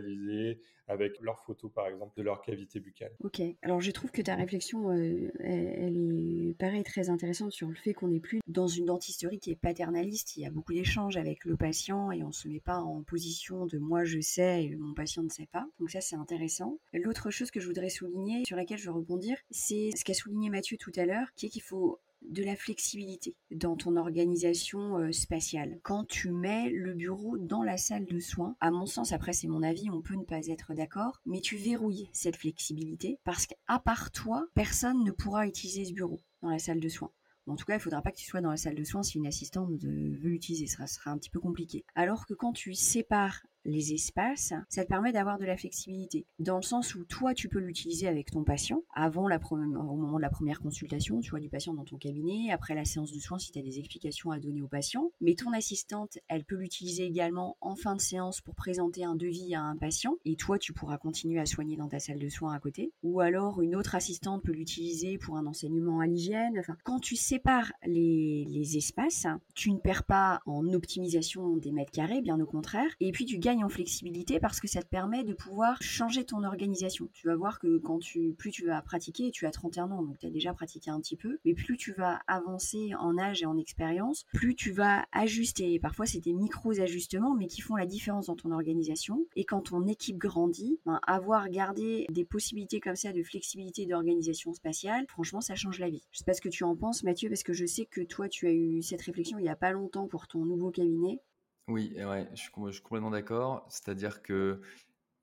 avec 0.87 1.19
leurs 1.19 1.39
photos, 1.45 1.71
par 1.73 1.87
exemple, 1.87 2.13
de 2.17 2.23
leur 2.23 2.41
cavité 2.41 2.79
buccale. 2.79 3.11
Ok, 3.23 3.41
alors 3.61 3.81
je 3.81 3.91
trouve 3.91 4.11
que 4.11 4.21
ta 4.21 4.35
réflexion, 4.35 4.91
euh, 4.91 5.31
elle, 5.39 6.49
est 6.49 6.57
pareil 6.57 6.83
très 6.83 7.09
intéressante 7.09 7.51
sur 7.51 7.67
le 7.67 7.75
fait 7.75 7.93
qu'on 7.93 8.09
n'est 8.09 8.19
plus 8.19 8.39
dans 8.47 8.67
une 8.67 8.85
dentisterie 8.85 9.39
qui 9.39 9.51
est 9.51 9.55
paternaliste. 9.55 10.37
Il 10.37 10.43
y 10.43 10.45
a 10.45 10.51
beaucoup 10.51 10.73
d'échanges 10.73 11.17
avec 11.17 11.45
le 11.45 11.57
patient 11.57 12.11
et 12.11 12.23
on 12.23 12.27
ne 12.27 12.33
se 12.33 12.47
met 12.47 12.59
pas 12.59 12.79
en 12.79 13.01
position 13.03 13.65
de 13.65 13.77
moi 13.77 14.03
je 14.03 14.19
sais 14.19 14.65
et 14.65 14.75
mon 14.75 14.93
patient 14.93 15.23
ne 15.23 15.29
sait 15.29 15.47
pas. 15.51 15.67
Donc 15.79 15.89
ça, 15.89 16.01
c'est 16.01 16.15
intéressant. 16.15 16.79
L'autre 16.93 17.31
chose 17.31 17.51
que 17.51 17.59
je 17.59 17.67
voudrais 17.67 17.89
souligner, 17.89 18.43
sur 18.45 18.57
laquelle 18.57 18.77
je 18.77 18.85
veux 18.85 18.95
rebondir, 18.95 19.37
c'est 19.49 19.89
ce 19.95 20.03
qu'a 20.03 20.13
souligné 20.13 20.49
Mathieu 20.49 20.77
tout 20.77 20.91
à 20.95 21.05
l'heure, 21.05 21.27
qui 21.35 21.47
est 21.47 21.49
qu'il 21.49 21.61
faut 21.61 21.99
de 22.29 22.43
la 22.43 22.55
flexibilité 22.55 23.35
dans 23.51 23.75
ton 23.75 23.97
organisation 23.97 24.97
euh, 24.97 25.11
spatiale. 25.11 25.79
Quand 25.83 26.05
tu 26.05 26.31
mets 26.31 26.69
le 26.69 26.93
bureau 26.93 27.37
dans 27.37 27.63
la 27.63 27.77
salle 27.77 28.05
de 28.05 28.19
soins, 28.19 28.55
à 28.59 28.71
mon 28.71 28.85
sens, 28.85 29.11
après 29.11 29.33
c'est 29.33 29.47
mon 29.47 29.63
avis, 29.63 29.89
on 29.89 30.01
peut 30.01 30.15
ne 30.15 30.23
pas 30.23 30.47
être 30.47 30.73
d'accord, 30.73 31.21
mais 31.25 31.41
tu 31.41 31.57
verrouilles 31.57 32.09
cette 32.13 32.35
flexibilité 32.35 33.19
parce 33.23 33.45
qu'à 33.45 33.79
part 33.79 34.11
toi, 34.11 34.47
personne 34.53 35.03
ne 35.03 35.11
pourra 35.11 35.47
utiliser 35.47 35.85
ce 35.85 35.93
bureau 35.93 36.19
dans 36.41 36.49
la 36.49 36.59
salle 36.59 36.79
de 36.79 36.89
soins. 36.89 37.11
En 37.47 37.55
tout 37.55 37.65
cas, 37.65 37.73
il 37.73 37.77
ne 37.77 37.81
faudra 37.81 38.01
pas 38.01 38.11
que 38.11 38.17
tu 38.17 38.25
sois 38.25 38.41
dans 38.41 38.49
la 38.49 38.57
salle 38.57 38.75
de 38.75 38.83
soins 38.83 39.03
si 39.03 39.19
une 39.19 39.27
assistante 39.27 39.69
veut 39.77 40.29
l'utiliser. 40.29 40.65
Ce 40.65 40.85
sera 40.87 41.11
un 41.11 41.17
petit 41.17 41.29
peu 41.29 41.39
compliqué. 41.39 41.85
Alors 41.93 42.25
que 42.25 42.33
quand 42.33 42.53
tu 42.53 42.73
sépares 42.73 43.45
les 43.65 43.93
espaces, 43.93 44.53
ça 44.69 44.83
te 44.83 44.87
permet 44.87 45.11
d'avoir 45.11 45.37
de 45.37 45.45
la 45.45 45.57
flexibilité. 45.57 46.25
Dans 46.39 46.57
le 46.57 46.61
sens 46.61 46.95
où 46.95 47.03
toi, 47.03 47.33
tu 47.33 47.49
peux 47.49 47.59
l'utiliser 47.59 48.07
avec 48.07 48.31
ton 48.31 48.43
patient 48.43 48.83
avant 48.93 49.27
la 49.27 49.39
au 49.51 49.95
moment 49.95 50.17
de 50.17 50.21
la 50.21 50.29
première 50.29 50.59
consultation, 50.59 51.19
tu 51.19 51.29
vois 51.29 51.39
du 51.39 51.49
patient 51.49 51.73
dans 51.73 51.83
ton 51.83 51.97
cabinet, 51.97 52.51
après 52.51 52.73
la 52.73 52.85
séance 52.85 53.11
de 53.11 53.19
soins 53.19 53.37
si 53.37 53.51
tu 53.51 53.59
as 53.59 53.61
des 53.61 53.79
explications 53.79 54.31
à 54.31 54.39
donner 54.39 54.61
au 54.61 54.67
patient. 54.67 55.11
Mais 55.21 55.35
ton 55.35 55.51
assistante, 55.53 56.17
elle 56.27 56.45
peut 56.45 56.55
l'utiliser 56.55 57.05
également 57.05 57.57
en 57.61 57.75
fin 57.75 57.95
de 57.95 58.01
séance 58.01 58.41
pour 58.41 58.55
présenter 58.55 59.03
un 59.03 59.15
devis 59.15 59.55
à 59.55 59.61
un 59.61 59.75
patient 59.75 60.15
et 60.25 60.35
toi, 60.35 60.57
tu 60.57 60.73
pourras 60.73 60.97
continuer 60.97 61.39
à 61.39 61.45
soigner 61.45 61.75
dans 61.75 61.87
ta 61.87 61.99
salle 61.99 62.19
de 62.19 62.29
soins 62.29 62.53
à 62.53 62.59
côté. 62.59 62.91
Ou 63.03 63.19
alors 63.19 63.61
une 63.61 63.75
autre 63.75 63.95
assistante 63.95 64.43
peut 64.43 64.51
l'utiliser 64.51 65.17
pour 65.17 65.37
un 65.37 65.45
enseignement 65.45 65.99
à 65.99 66.07
l'hygiène. 66.07 66.57
Enfin, 66.59 66.75
quand 66.83 66.99
tu 66.99 67.15
sépares 67.15 67.71
les, 67.85 68.45
les 68.45 68.77
espaces, 68.77 69.27
tu 69.53 69.71
ne 69.71 69.77
perds 69.77 70.03
pas 70.03 70.41
en 70.45 70.73
optimisation 70.73 71.57
des 71.57 71.71
mètres 71.71 71.91
carrés, 71.91 72.21
bien 72.21 72.39
au 72.39 72.45
contraire. 72.45 72.89
Et 72.99 73.11
puis 73.11 73.25
tu 73.25 73.37
gagnes 73.37 73.54
en 73.63 73.69
flexibilité 73.69 74.39
parce 74.39 74.59
que 74.59 74.67
ça 74.67 74.81
te 74.81 74.87
permet 74.87 75.23
de 75.23 75.33
pouvoir 75.33 75.81
changer 75.81 76.25
ton 76.25 76.43
organisation. 76.43 77.09
Tu 77.13 77.27
vas 77.27 77.35
voir 77.35 77.59
que 77.59 77.77
quand 77.77 77.99
tu, 77.99 78.33
plus 78.37 78.51
tu 78.51 78.65
vas 78.65 78.81
pratiquer, 78.81 79.31
tu 79.31 79.45
as 79.45 79.51
31 79.51 79.91
ans, 79.91 80.03
donc 80.03 80.17
tu 80.19 80.25
as 80.25 80.29
déjà 80.29 80.53
pratiqué 80.53 80.91
un 80.91 80.99
petit 80.99 81.15
peu, 81.15 81.39
mais 81.45 81.53
plus 81.53 81.77
tu 81.77 81.93
vas 81.93 82.21
avancer 82.27 82.91
en 82.99 83.17
âge 83.17 83.41
et 83.41 83.45
en 83.45 83.57
expérience, 83.57 84.25
plus 84.33 84.55
tu 84.55 84.71
vas 84.71 85.05
ajuster. 85.11 85.73
Et 85.73 85.79
parfois, 85.79 86.05
c'est 86.05 86.19
des 86.19 86.33
micros 86.33 86.79
ajustements, 86.79 87.35
mais 87.35 87.47
qui 87.47 87.61
font 87.61 87.75
la 87.75 87.85
différence 87.85 88.27
dans 88.27 88.35
ton 88.35 88.51
organisation. 88.51 89.25
Et 89.35 89.45
quand 89.45 89.61
ton 89.61 89.87
équipe 89.87 90.17
grandit, 90.17 90.79
ben, 90.85 90.99
avoir 91.07 91.49
gardé 91.49 92.05
des 92.09 92.25
possibilités 92.25 92.79
comme 92.79 92.95
ça 92.95 93.13
de 93.13 93.23
flexibilité 93.23 93.85
d'organisation 93.85 94.53
spatiale, 94.53 95.05
franchement, 95.07 95.41
ça 95.41 95.55
change 95.55 95.79
la 95.79 95.89
vie. 95.89 96.03
Je 96.11 96.19
sais 96.19 96.25
pas 96.25 96.33
ce 96.33 96.41
que 96.41 96.49
tu 96.49 96.63
en 96.63 96.75
penses, 96.75 97.03
Mathieu, 97.03 97.29
parce 97.29 97.43
que 97.43 97.53
je 97.53 97.65
sais 97.65 97.85
que 97.85 98.01
toi, 98.01 98.29
tu 98.29 98.47
as 98.47 98.51
eu 98.51 98.81
cette 98.81 99.01
réflexion 99.01 99.39
il 99.39 99.43
n'y 99.43 99.49
a 99.49 99.55
pas 99.55 99.71
longtemps 99.71 100.07
pour 100.07 100.27
ton 100.27 100.45
nouveau 100.45 100.71
cabinet. 100.71 101.19
Oui, 101.67 101.93
ouais, 101.97 102.29
je 102.33 102.41
suis, 102.41 102.51
complètement 102.51 103.09
d'accord. 103.09 103.65
C'est-à-dire 103.69 104.21
que 104.21 104.61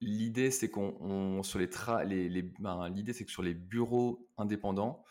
l'idée, 0.00 0.50
c'est 0.50 0.68
qu'on 0.70 1.42
sur 1.44 1.58
les, 1.58 2.28
les, 2.28 2.42
ben, 2.42 2.88
l'idée, 2.88 3.12
c'est 3.12 3.24
que 3.24 3.30
sur 3.30 3.42
les 3.42 3.54
bureaux 3.54 4.26
indépendants, 4.38 5.04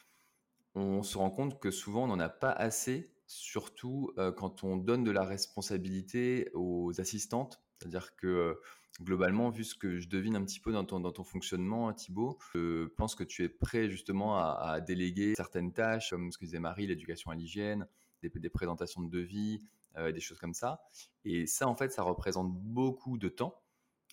on 0.76 1.04
se 1.04 1.18
rend 1.18 1.32
compte 1.32 1.60
que 1.60 1.72
souvent 1.72 2.04
on 2.04 2.08
n'en 2.08 2.20
a 2.20 2.30
pas 2.30 2.52
assez, 2.52 3.14
surtout 3.28 4.12
euh, 4.18 4.32
quand 4.32 4.64
on 4.64 4.76
donne 4.78 5.04
de 5.04 5.12
la 5.12 5.24
responsabilité 5.24 6.50
aux 6.54 7.00
assistantes. 7.00 7.62
C'est-à-dire 7.80 8.16
que 8.18 8.28
euh, 8.28 8.54
globalement, 9.02 9.50
vu 9.50 9.64
ce 9.64 9.76
que 9.76 10.00
je 10.00 10.10
devine 10.10 10.36
un 10.36 10.44
petit 10.44 10.60
peu 10.60 10.74
dans 10.74 10.84
ton, 10.86 11.00
dans 11.00 11.12
ton 11.12 11.24
fonctionnement, 11.24 11.94
Thibaut, 11.94 12.38
je 12.54 12.88
pense 12.88 13.16
que 13.16 13.24
tu 13.24 13.44
es 13.44 13.50
prêt 13.50 13.90
justement 13.90 14.38
à, 14.38 14.82
déléguer 14.82 15.34
certaines 15.36 15.72
tâches, 15.72 16.10
comme 16.10 16.32
ce 16.32 16.38
que 16.38 16.46
disait 16.46 16.60
Marie, 16.60 16.88
l'éducation 16.88 17.32
à 17.32 17.36
l'hygiène, 17.36 17.88
des, 18.22 18.30
des, 18.30 18.50
présentations 18.50 19.02
de 19.02 19.10
devis, 19.10 19.62
des 19.96 20.20
choses 20.20 20.40
comme 20.40 20.54
ça. 20.54 20.82
Et 21.26 21.48
ça, 21.48 21.68
en 21.68 21.76
fait, 21.76 21.92
ça 21.92 22.04
représente 22.04 22.52
beaucoup 22.52 23.18
de 23.18 23.30
temps. 23.30 23.62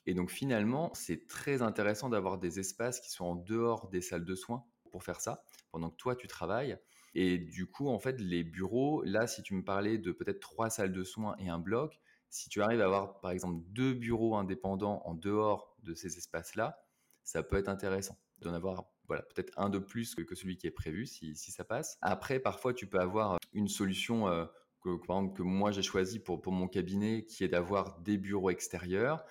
Et 0.07 0.15
donc 0.15 0.31
finalement, 0.31 0.91
c'est 0.95 1.27
très 1.27 1.61
intéressant 1.61 2.09
d'avoir 2.09 2.39
des 2.39 2.59
espaces 2.59 3.01
qui 3.01 3.11
sont 3.11 3.27
en 3.27 3.35
dehors 3.35 3.89
des 3.89 4.01
salles 4.01 4.25
de 4.25 4.35
soins 4.35 4.65
pour 4.91 5.05
faire 5.05 5.21
ça, 5.21 5.45
pendant 5.71 5.91
que 5.91 5.97
toi, 5.97 6.17
tu 6.17 6.27
travailles. 6.27 6.79
Et 7.15 7.39
du 7.39 7.67
coup, 7.67 7.89
en 7.89 7.99
fait, 7.99 8.21
les 8.21 8.43
bureaux, 8.43 9.03
là, 9.05 9.27
si 9.27 9.43
tu 9.43 9.55
me 9.55 9.63
parlais 9.63 9.99
de 9.99 10.13
peut-être 10.13 10.41
trois 10.41 10.71
salles 10.71 10.93
de 10.93 11.05
soins 11.05 11.37
et 11.39 11.49
un 11.49 11.59
bloc, 11.59 12.01
si 12.31 12.49
tu 12.49 12.63
arrives 12.63 12.81
à 12.81 12.85
avoir, 12.85 13.21
par 13.21 13.31
exemple, 13.31 13.63
deux 13.69 13.95
bureaux 13.95 14.37
indépendants 14.37 15.03
en 15.05 15.15
dehors 15.15 15.77
de 15.83 15.95
ces 15.95 16.17
espaces-là, 16.17 16.79
ça 17.25 17.43
peut 17.43 17.57
être 17.57 17.69
intéressant 17.69 18.19
d'en 18.39 18.55
avoir 18.55 18.85
voilà, 19.07 19.23
peut-être 19.23 19.53
un 19.59 19.71
de 19.71 19.79
plus 19.79 20.15
que, 20.15 20.35
celui 20.35 20.59
qui 20.59 20.67
est 20.67 20.71
prévu 20.71 21.07
si, 21.07 21.35
ça 21.35 21.65
passe. 21.65 21.99
Après, 22.03 22.39
parfois, 22.39 22.75
tu 22.75 22.87
peux 22.87 23.01
avoir 23.01 23.39
une 23.53 23.69
solution 23.69 24.29
euh, 24.29 24.45
que, 24.81 25.43
moi 25.43 25.71
j'ai 25.71 25.83
choisi 25.83 26.19
pour, 26.19 26.41
pour 26.41 26.53
mon 26.53 26.69
cabinet 26.69 27.25
qui 27.25 27.45
est 27.45 27.49
d'avoir 27.49 28.01
des 28.01 28.19
bureaux 28.19 28.51
extérieurs. 28.51 29.25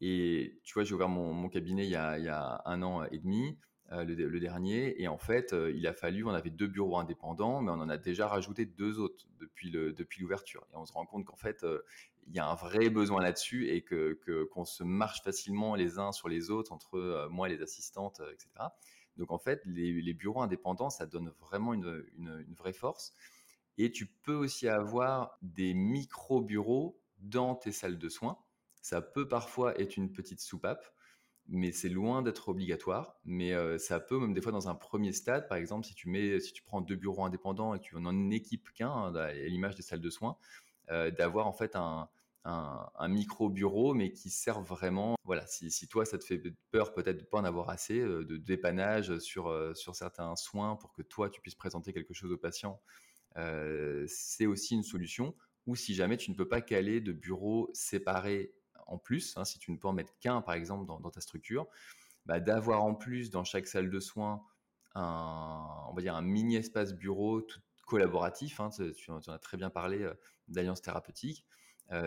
Et 0.00 0.60
tu 0.64 0.74
vois, 0.74 0.84
j'ai 0.84 0.94
ouvert 0.94 1.08
mon, 1.08 1.48
cabinet 1.48 1.84
il 1.84 1.90
y, 1.90 1.96
a, 1.96 2.18
il 2.18 2.24
y, 2.24 2.28
a, 2.28 2.62
un 2.64 2.82
an 2.82 3.04
et 3.04 3.18
demi. 3.18 3.58
Euh, 3.92 4.04
le, 4.04 4.38
dernier. 4.38 5.02
Et 5.02 5.08
en 5.08 5.18
fait, 5.18 5.52
euh, 5.52 5.72
il 5.74 5.84
a 5.88 5.92
fallu, 5.92 6.24
on 6.24 6.30
avait 6.30 6.50
deux 6.50 6.68
bureaux 6.68 6.98
indépendants, 6.98 7.60
mais 7.60 7.72
on 7.72 7.80
en 7.80 7.88
a 7.88 7.98
déjà 7.98 8.28
rajouté 8.28 8.64
deux 8.64 9.00
autres 9.00 9.26
depuis 9.40 9.68
le 9.68 9.92
depuis 9.92 10.22
l'ouverture. 10.22 10.64
Et 10.72 10.76
on 10.76 10.86
se 10.86 10.92
rend 10.92 11.04
compte 11.06 11.24
qu'en 11.24 11.36
fait, 11.36 11.64
euh, 11.64 11.80
il 12.28 12.32
y 12.36 12.38
a 12.38 12.46
un 12.46 12.54
vrai 12.54 12.88
besoin 12.88 13.20
là-dessus 13.20 13.68
et 13.68 13.82
que 13.82 14.20
qu'on 14.52 14.64
se 14.64 14.84
marche 14.84 15.22
facilement 15.22 15.74
les 15.74 15.98
uns 15.98 16.12
sur 16.12 16.28
les 16.28 16.50
autres 16.50 16.70
entre 16.72 17.26
moi 17.32 17.48
et 17.48 17.56
les 17.56 17.62
assistantes, 17.62 18.22
etc. 18.32 18.48
Donc 19.16 19.32
en 19.32 19.38
fait, 19.38 19.60
les, 19.66 20.14
bureaux 20.14 20.40
indépendants, 20.40 20.90
ça 20.90 21.06
donne 21.06 21.32
vraiment 21.40 21.74
une, 21.74 22.04
une 22.16 22.54
vraie 22.54 22.72
force. 22.72 23.12
Et 23.78 23.90
tu 23.90 24.06
peux 24.06 24.34
aussi 24.34 24.68
avoir 24.68 25.38
des 25.42 25.74
micro-bureaux 25.74 27.00
dans 27.18 27.54
tes 27.54 27.72
salles 27.72 27.98
de 27.98 28.08
soins. 28.08 28.38
Ça 28.80 29.02
peut 29.02 29.28
parfois 29.28 29.78
être 29.80 29.96
une 29.96 30.12
petite 30.12 30.40
soupape 30.40 30.94
mais 31.50 31.72
c'est 31.72 31.88
loin 31.88 32.22
d'être 32.22 32.48
obligatoire. 32.48 33.16
Mais 33.24 33.52
euh, 33.52 33.76
ça 33.76 34.00
peut, 34.00 34.18
même 34.18 34.32
des 34.32 34.40
fois, 34.40 34.52
dans 34.52 34.68
un 34.68 34.74
premier 34.74 35.12
stade, 35.12 35.48
par 35.48 35.58
exemple, 35.58 35.86
si 35.86 35.94
tu, 35.94 36.08
mets, 36.08 36.40
si 36.40 36.52
tu 36.52 36.62
prends 36.62 36.80
deux 36.80 36.96
bureaux 36.96 37.24
indépendants 37.24 37.74
et 37.74 37.80
que 37.80 37.84
tu 37.84 37.96
en 37.96 38.30
équipes 38.30 38.70
qu'un, 38.72 38.90
hein, 38.90 39.14
à 39.14 39.32
l'image 39.32 39.74
des 39.74 39.82
salles 39.82 40.00
de 40.00 40.10
soins, 40.10 40.36
euh, 40.90 41.10
d'avoir 41.10 41.46
en 41.46 41.52
fait 41.52 41.76
un, 41.76 42.08
un, 42.44 43.08
micro-bureau, 43.08 43.94
mais 43.94 44.12
qui 44.12 44.30
sert 44.30 44.60
vraiment. 44.60 45.16
Voilà, 45.24 45.46
si, 45.46 45.70
si, 45.70 45.88
toi, 45.88 46.04
ça 46.04 46.18
te 46.18 46.24
fait 46.24 46.40
peur 46.70 46.92
peut-être 46.92 47.18
de 47.18 47.24
pas 47.24 47.38
en 47.38 47.44
avoir 47.44 47.68
assez, 47.68 47.98
euh, 47.98 48.24
de 48.24 48.36
dépannage 48.36 49.18
sur, 49.18 49.52
sur 49.76 49.96
certains 49.96 50.36
soins 50.36 50.76
pour 50.76 50.92
que 50.92 51.02
toi, 51.02 51.30
tu 51.30 51.40
puisses 51.40 51.56
présenter 51.56 51.92
quelque 51.92 52.14
chose 52.14 52.30
au 52.32 52.38
patient, 52.38 52.80
c'est 54.06 54.46
aussi 54.46 54.74
une 54.74 54.82
solution. 54.82 55.34
Ou 55.66 55.76
si 55.76 55.94
jamais 55.94 56.16
tu 56.16 56.30
ne 56.30 56.36
peux 56.36 56.48
pas 56.48 56.60
caler 56.60 57.00
de 57.00 57.12
bureaux 57.12 57.70
séparés 57.74 58.54
en 58.86 58.98
plus, 58.98 59.36
hein, 59.36 59.44
si 59.44 59.58
tu 59.58 59.70
ne 59.70 59.76
peux 59.76 59.86
en 59.86 59.92
mettre 59.92 60.12
qu'un 60.18 60.42
par 60.42 60.54
exemple 60.54 60.86
dans, 60.86 61.10
ta 61.10 61.20
structure, 61.20 61.68
bah, 62.26 62.40
d'avoir 62.40 62.82
en 62.82 62.94
plus 62.94 63.30
dans 63.30 63.44
chaque 63.44 63.66
salle 63.66 63.90
de 63.90 64.00
soins 64.00 64.42
un, 64.94 65.86
on 65.88 65.94
va 65.94 66.02
dire 66.02 66.16
un 66.16 66.22
mini 66.22 66.56
espace 66.56 66.92
bureau 66.94 67.42
tout 67.42 67.60
collaboratif. 67.86 68.60
Hein, 68.60 68.70
tu, 68.96 69.10
en 69.10 69.18
as 69.18 69.38
très 69.38 69.56
bien 69.56 69.70
parlé 69.70 70.02
euh, 70.02 70.14
d'alliance 70.48 70.80
thérapeutique. 70.80 71.44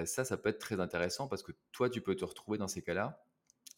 Ça, 0.06 0.24
ça 0.24 0.38
peut 0.38 0.48
être 0.48 0.60
très 0.60 0.80
intéressant 0.80 1.27
parce 1.27 1.44
que 1.44 1.51
toi, 1.74 1.89
tu 1.89 2.00
peux 2.00 2.15
te 2.15 2.24
retrouver 2.24 2.58
dans 2.58 2.70
ces 2.70 2.82
cas-là. 2.82 3.22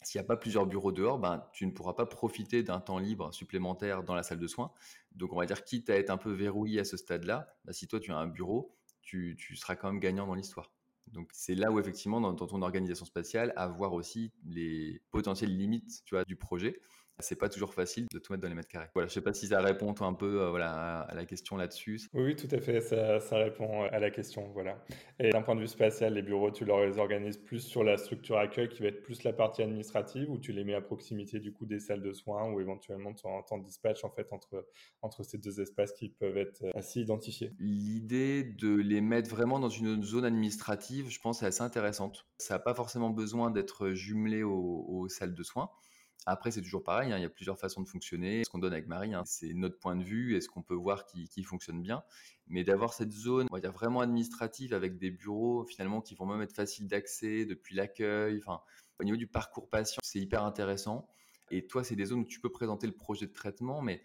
S'il 0.02 0.20
n'y 0.20 0.24
a 0.24 0.28
pas 0.28 0.36
plusieurs 0.36 0.66
bureaux 0.66 0.92
dehors, 0.92 1.18
ben, 1.18 1.44
tu 1.52 1.66
ne 1.66 1.72
pourras 1.72 1.94
pas 1.94 2.06
profiter 2.06 2.62
d'un 2.62 2.80
temps 2.80 2.98
libre 2.98 3.32
supplémentaire 3.32 4.04
dans 4.04 4.14
la 4.14 4.22
salle 4.22 4.38
de 4.38 4.46
soins. 4.46 4.72
Donc, 5.12 5.32
on 5.32 5.36
va 5.36 5.46
dire, 5.46 5.64
quitte 5.64 5.90
à 5.90 5.96
être 5.96 6.10
un 6.10 6.16
peu 6.16 6.32
verrouillé 6.32 6.80
à 6.80 6.84
ce 6.84 6.96
stade-là, 6.96 7.48
bah, 7.64 7.72
si 7.72 7.88
toi, 7.88 7.98
tu 7.98 8.12
as 8.12 8.16
un 8.16 8.26
bureau, 8.26 8.76
tu 9.00 9.36
seras 9.56 9.76
quand 9.76 9.90
même 9.90 10.00
gagnant 10.00 10.26
dans 10.26 10.34
l'histoire. 10.34 10.70
Donc 11.12 11.30
c'est 11.32 11.54
là 11.54 11.70
où 11.70 11.78
effectivement 11.78 12.20
dans, 12.20 12.34
ton 12.34 12.62
organisation 12.62 13.04
spatiale, 13.04 13.52
avoir 13.56 13.92
aussi 13.92 14.32
les 14.44 15.00
potentielles 15.10 15.56
limites, 15.56 16.02
tu 16.04 16.16
du 16.26 16.36
projet 16.36 16.80
c'est 17.18 17.36
pas 17.36 17.48
toujours 17.48 17.72
facile 17.72 18.06
de 18.12 18.18
tout 18.18 18.32
mettre 18.32 18.42
dans 18.42 18.48
les 18.48 18.54
mètres 18.54 18.68
carrés. 18.68 18.88
Voilà, 18.94 19.08
je 19.08 19.14
sais 19.14 19.20
pas 19.20 19.32
si 19.32 19.46
ça 19.46 19.60
répond 19.60 19.94
un 20.00 20.12
peu 20.12 20.42
euh, 20.42 20.50
voilà, 20.50 21.00
à 21.00 21.14
la 21.14 21.24
question 21.24 21.56
là-dessus. 21.56 22.08
Oui, 22.12 22.24
oui, 22.24 22.36
tout 22.36 22.48
à 22.54 22.60
fait, 22.60 22.80
ça, 22.80 23.20
ça, 23.20 23.36
répond 23.36 23.84
à 23.84 23.98
la 23.98 24.10
question. 24.10 24.50
Voilà. 24.52 24.84
Et 25.18 25.30
d'un 25.30 25.42
point 25.42 25.54
de 25.54 25.60
vue 25.60 25.68
spatial, 25.68 26.14
les 26.14 26.22
bureaux, 26.22 26.50
tu 26.50 26.64
les 26.64 26.98
organises 26.98 27.38
plus 27.38 27.60
sur 27.60 27.84
la 27.84 27.96
structure 27.96 28.38
accueil 28.38 28.68
qui 28.68 28.82
va 28.82 28.88
être 28.88 29.02
plus 29.02 29.22
la 29.22 29.32
partie 29.32 29.62
administrative 29.62 30.30
ou 30.30 30.38
tu 30.38 30.52
les 30.52 30.64
mets 30.64 30.74
à 30.74 30.80
proximité 30.80 31.40
du 31.40 31.52
coup 31.52 31.64
des 31.64 31.80
salles 31.80 32.02
de 32.02 32.12
soins 32.12 32.50
ou 32.52 32.60
éventuellement 32.60 33.14
tu 33.14 33.26
en 33.26 33.42
temps 33.42 33.58
de 33.58 33.64
dispatch 33.64 34.04
en 34.04 34.10
fait 34.10 34.32
entre, 34.32 34.66
entre 35.02 35.22
ces 35.22 35.38
deux 35.38 35.60
espaces 35.60 35.92
qui 35.92 36.10
peuvent 36.10 36.36
être 36.36 36.64
assez 36.74 37.00
identifiés? 37.00 37.52
L'idée 37.58 38.44
de 38.44 38.74
les 38.74 39.00
mettre 39.00 39.30
vraiment 39.30 39.58
dans 39.58 39.68
une 39.68 40.02
zone 40.02 40.24
administrative, 40.24 41.08
je 41.08 41.20
pense, 41.20 41.42
est 41.42 41.46
assez 41.46 41.62
intéressante. 41.62 42.26
Ça 42.38 42.54
n'a 42.54 42.58
pas 42.58 42.74
forcément 42.74 43.10
besoin 43.10 43.50
d'être 43.50 43.90
jumelé 43.90 44.42
aux 44.42 45.08
salles 45.08 45.34
de 45.34 45.42
soins. 45.42 45.70
Après, 46.24 46.50
c'est 46.50 46.62
toujours 46.62 46.82
pareil, 46.82 47.12
hein, 47.12 47.18
il 47.18 47.22
y 47.22 47.26
a 47.26 47.30
plusieurs 47.30 47.58
façons 47.58 47.82
de 47.82 47.88
fonctionner. 47.88 48.42
Ce 48.44 48.50
qu'on 48.50 48.58
donne 48.58 48.72
avec 48.72 48.88
Marie, 48.88 49.14
hein, 49.14 49.22
c'est 49.24 49.52
notre 49.54 49.78
point 49.78 49.94
de 49.94 50.02
vue 50.02 50.34
et 50.34 50.40
ce 50.40 50.48
qu'on 50.48 50.62
peut 50.62 50.74
voir 50.74 51.06
qui, 51.06 51.42
fonctionne 51.44 51.82
bien. 51.82 52.02
Mais 52.48 52.64
d'avoir 52.64 52.94
cette 52.94 53.12
zone, 53.12 53.46
on 53.50 53.54
va 53.54 53.60
dire 53.60 53.72
vraiment 53.72 54.00
administrative 54.00 54.74
avec 54.74 54.98
des 54.98 55.10
bureaux 55.10 55.64
finalement 55.64 56.00
qui 56.00 56.14
vont 56.16 56.26
même 56.26 56.42
être 56.42 56.54
faciles 56.54 56.88
d'accès 56.88 57.44
depuis 57.44 57.76
l'accueil. 57.76 58.38
Enfin, 58.38 58.60
au 58.98 59.04
niveau 59.04 59.16
du 59.16 59.28
parcours 59.28 59.68
patient, 59.68 60.00
c'est 60.02 60.18
hyper 60.18 60.42
intéressant. 60.42 61.08
Et 61.50 61.66
toi, 61.66 61.84
c'est 61.84 61.94
des 61.94 62.06
zones 62.06 62.20
où 62.20 62.24
tu 62.24 62.40
peux 62.40 62.50
présenter 62.50 62.88
le 62.88 62.94
projet 62.94 63.26
de 63.26 63.32
traitement, 63.32 63.80
mais 63.80 64.02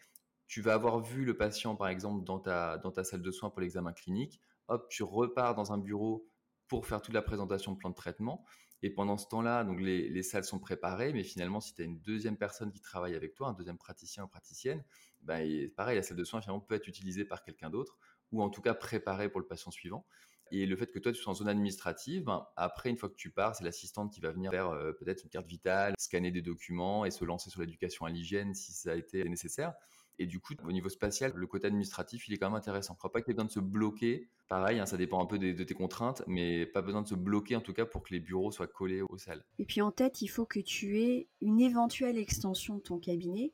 tu 0.48 0.62
vas 0.62 0.74
avoir 0.74 1.00
vu 1.00 1.26
le 1.26 1.36
patient, 1.36 1.76
par 1.76 1.88
exemple, 1.88 2.24
dans 2.24 2.40
ta, 2.40 2.78
dans 2.78 2.92
ta 2.92 3.04
salle 3.04 3.22
de 3.22 3.32
soins 3.32 3.50
pour 3.50 3.62
l'examen 3.62 3.94
clinique. 3.94 4.42
Hop, 4.68 4.88
tu 4.90 5.02
repars 5.02 5.56
dans 5.56 5.72
un 5.72 5.78
bureau 5.78 6.28
pour 6.68 6.86
faire 6.86 7.02
toute 7.02 7.14
la 7.14 7.22
présentation 7.22 7.72
de 7.72 7.78
plan 7.78 7.90
de 7.90 7.96
traitement. 7.96 8.46
Et 8.84 8.90
pendant 8.90 9.18
ce 9.18 9.28
temps-là, 9.28 9.64
donc 9.64 9.80
les, 9.80 10.24
salles 10.24 10.44
sont 10.44 10.60
préparées, 10.60 11.14
mais 11.14 11.24
finalement, 11.24 11.60
si 11.60 11.76
tu 11.76 11.82
as 11.82 11.86
une 11.86 12.00
deuxième 12.00 12.38
personne 12.38 12.72
qui 12.72 12.82
travaille 12.82 13.16
avec 13.16 13.36
toi, 13.36 13.50
un 13.50 13.54
deuxième 13.54 13.78
praticien 13.78 14.24
ou 14.24 14.28
praticienne, 14.28 14.84
bah, 15.22 15.38
pareil, 15.76 15.98
la 15.98 16.04
salle 16.04 16.18
de 16.18 16.24
soins 16.24 16.42
finalement 16.42 16.62
peut 16.62 16.76
être 16.76 16.88
utilisée 16.88 17.26
par 17.26 17.44
quelqu'un 17.44 17.70
d'autre, 17.70 17.98
ou 18.32 18.42
en 18.42 18.50
tout 18.50 18.62
cas 18.62 18.74
préparée 18.74 19.30
pour 19.30 19.40
le 19.40 19.46
patient 19.46 19.72
suivant. 19.72 20.06
Et 20.52 20.66
le 20.66 20.76
fait 20.76 20.88
que 20.92 21.00
toi, 21.00 21.14
tu 21.14 21.22
sois 21.22 21.32
en 21.32 21.36
zone 21.36 21.48
administrative, 21.48 22.26
ben, 22.26 22.46
après, 22.58 22.90
une 22.90 22.98
fois 22.98 23.08
que 23.08 23.16
tu 23.16 23.32
pars, 23.32 23.56
c'est 23.56 23.64
l'assistante 23.64 24.12
qui 24.12 24.20
va 24.20 24.32
venir 24.32 24.52
faire 24.52 24.70
euh, 24.70 24.92
peut-être 24.92 25.24
une 25.24 25.30
carte 25.30 25.48
vitale, 25.48 25.94
scanner 25.98 26.32
des 26.32 26.42
documents 26.42 27.06
et 27.06 27.12
se 27.12 27.24
lancer 27.24 27.50
sur 27.50 27.62
l'éducation 27.62 28.06
à 28.06 28.10
l'hygiène 28.10 28.54
si 28.54 28.74
ça 28.74 28.92
a 28.92 28.96
été 28.96 29.24
nécessaire. 29.24 29.74
Et 30.20 30.26
du 30.26 30.40
coup, 30.40 30.54
au 30.66 30.72
niveau 30.74 30.90
spatial, 30.90 31.32
le 31.34 31.48
côté 31.48 31.68
administratif, 31.68 32.28
il 32.28 32.34
est 32.34 32.38
quand 32.38 32.48
même 32.48 32.58
intéressant. 32.58 32.94
Je 32.94 32.98
crois 32.98 33.12
pas 33.12 33.22
qu'il 33.22 33.30
y 33.30 33.32
ait 33.32 33.36
besoin 33.36 33.46
de 33.46 33.52
se 33.52 33.62
bloquer. 33.62 34.30
Pareil, 34.52 34.80
hein, 34.80 34.86
ça 34.86 34.98
dépend 34.98 35.24
un 35.24 35.26
peu 35.26 35.40
de, 35.40 35.64
tes 35.64 35.74
contraintes, 35.74 36.24
mais 36.28 36.66
pas 36.66 36.82
besoin 36.82 37.02
de 37.02 37.08
se 37.08 37.16
bloquer 37.16 37.56
en 37.56 37.62
tout 37.62 37.72
cas 37.72 37.86
pour 37.86 38.04
que 38.04 38.14
les 38.14 38.20
bureaux 38.20 38.52
soient 38.52 38.68
collés 38.68 39.02
aux 39.02 39.18
salles. 39.18 39.46
Et 39.60 39.64
puis 39.64 39.82
en 39.82 39.92
tête, 39.92 40.22
il 40.22 40.28
faut 40.28 40.46
que 40.46 40.60
tu 40.60 41.00
aies 41.00 41.30
une 41.40 41.62
éventuelle 41.62 42.18
extension 42.18 42.76
de 42.76 42.82
ton 42.82 43.00
cabinet. 43.00 43.54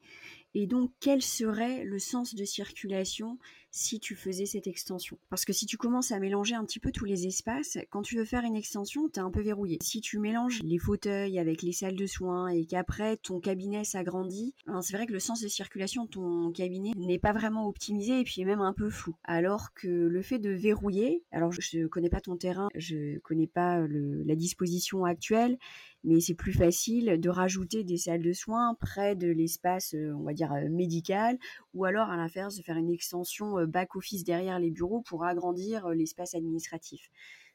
Et 0.56 0.66
donc, 0.66 0.92
quel 1.00 1.22
serait 1.22 1.84
le 1.84 2.00
sens 2.00 2.34
de 2.34 2.44
circulation 2.44 3.38
si 3.70 4.00
tu 4.00 4.16
faisais 4.16 4.48
cette 4.48 4.66
extension? 4.66 5.20
Parce 5.30 5.46
que 5.46 5.54
si 5.54 5.68
tu 5.68 5.78
commences 5.78 6.12
à 6.12 6.20
mélanger 6.20 6.56
un 6.56 6.66
petit 6.66 6.80
peu 6.80 6.92
tous 6.92 7.06
les 7.06 7.28
espaces, 7.28 7.78
quand 7.92 8.02
tu 8.02 8.18
veux 8.18 8.26
faire 8.26 8.44
une 8.44 8.56
extension, 8.56 9.08
tu 9.08 9.20
es 9.20 9.24
un 9.24 9.30
peu 9.30 9.42
verrouillé. 9.42 9.78
Si 9.84 10.02
tu 10.02 10.18
mélanges 10.18 10.64
les 10.64 10.80
fauteuils 10.80 11.38
avec 11.38 11.62
les 11.62 11.74
salles 11.74 11.96
de 11.96 12.08
soins 12.08 12.48
et 12.48 12.66
qu'après 12.66 13.18
ton 13.18 13.40
cabinet 13.40 13.84
s'agrandit, 13.84 14.56
hein, 14.66 14.82
c'est 14.82 14.96
vrai 14.96 15.06
que 15.06 15.14
le 15.14 15.20
sens 15.20 15.42
de 15.42 15.48
circulation 15.48 16.06
de 16.06 16.10
ton 16.10 16.52
cabinet 16.52 16.94
n'est 16.98 17.20
pas 17.20 17.34
vraiment 17.34 17.68
optimisé 17.68 18.20
et 18.20 18.24
puis 18.24 18.42
est 18.42 18.46
même 18.46 18.62
un 18.62 18.74
peu 18.74 18.90
flou. 18.90 19.16
Alors 19.26 19.76
que 19.76 19.88
le 19.88 20.22
fait 20.24 20.40
de 20.40 20.50
verrouiller 20.50 20.87
Alors, 21.32 21.52
je 21.52 21.80
ne 21.80 21.88
connais 21.88 22.10
pas 22.10 22.22
ton 22.22 22.38
terrain, 22.38 22.70
je 22.76 22.96
ne 22.96 23.20
connais 23.20 23.48
pas 23.48 23.86
la 23.88 24.36
disposition 24.36 25.06
actuelle, 25.06 25.58
mais 26.04 26.20
c'est 26.20 26.36
plus 26.36 26.54
facile 26.54 27.20
de 27.20 27.30
rajouter 27.30 27.84
des 27.84 27.98
salles 27.98 28.22
de 28.22 28.34
soins 28.34 28.76
près 28.80 29.16
de 29.16 29.28
l'espace, 29.28 29.96
on 30.16 30.24
va 30.24 30.34
dire, 30.34 30.54
médical, 30.70 31.38
ou 31.74 31.86
alors 31.86 32.10
à 32.10 32.18
l'inverse, 32.18 32.56
de 32.56 32.64
faire 32.64 32.78
une 32.78 32.92
extension 32.92 33.66
back-office 33.66 34.24
derrière 34.24 34.60
les 34.60 34.72
bureaux 34.72 35.02
pour 35.02 35.26
agrandir 35.26 35.90
l'espace 35.90 36.36
administratif. 36.36 37.10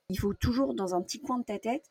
Il 0.09 0.19
faut 0.19 0.35
toujours, 0.35 0.75
dans 0.75 0.95
un 0.95 1.03
petit 1.03 1.21
coin 1.21 1.39
de 1.39 1.45
ta 1.45 1.59
tête, 1.59 1.89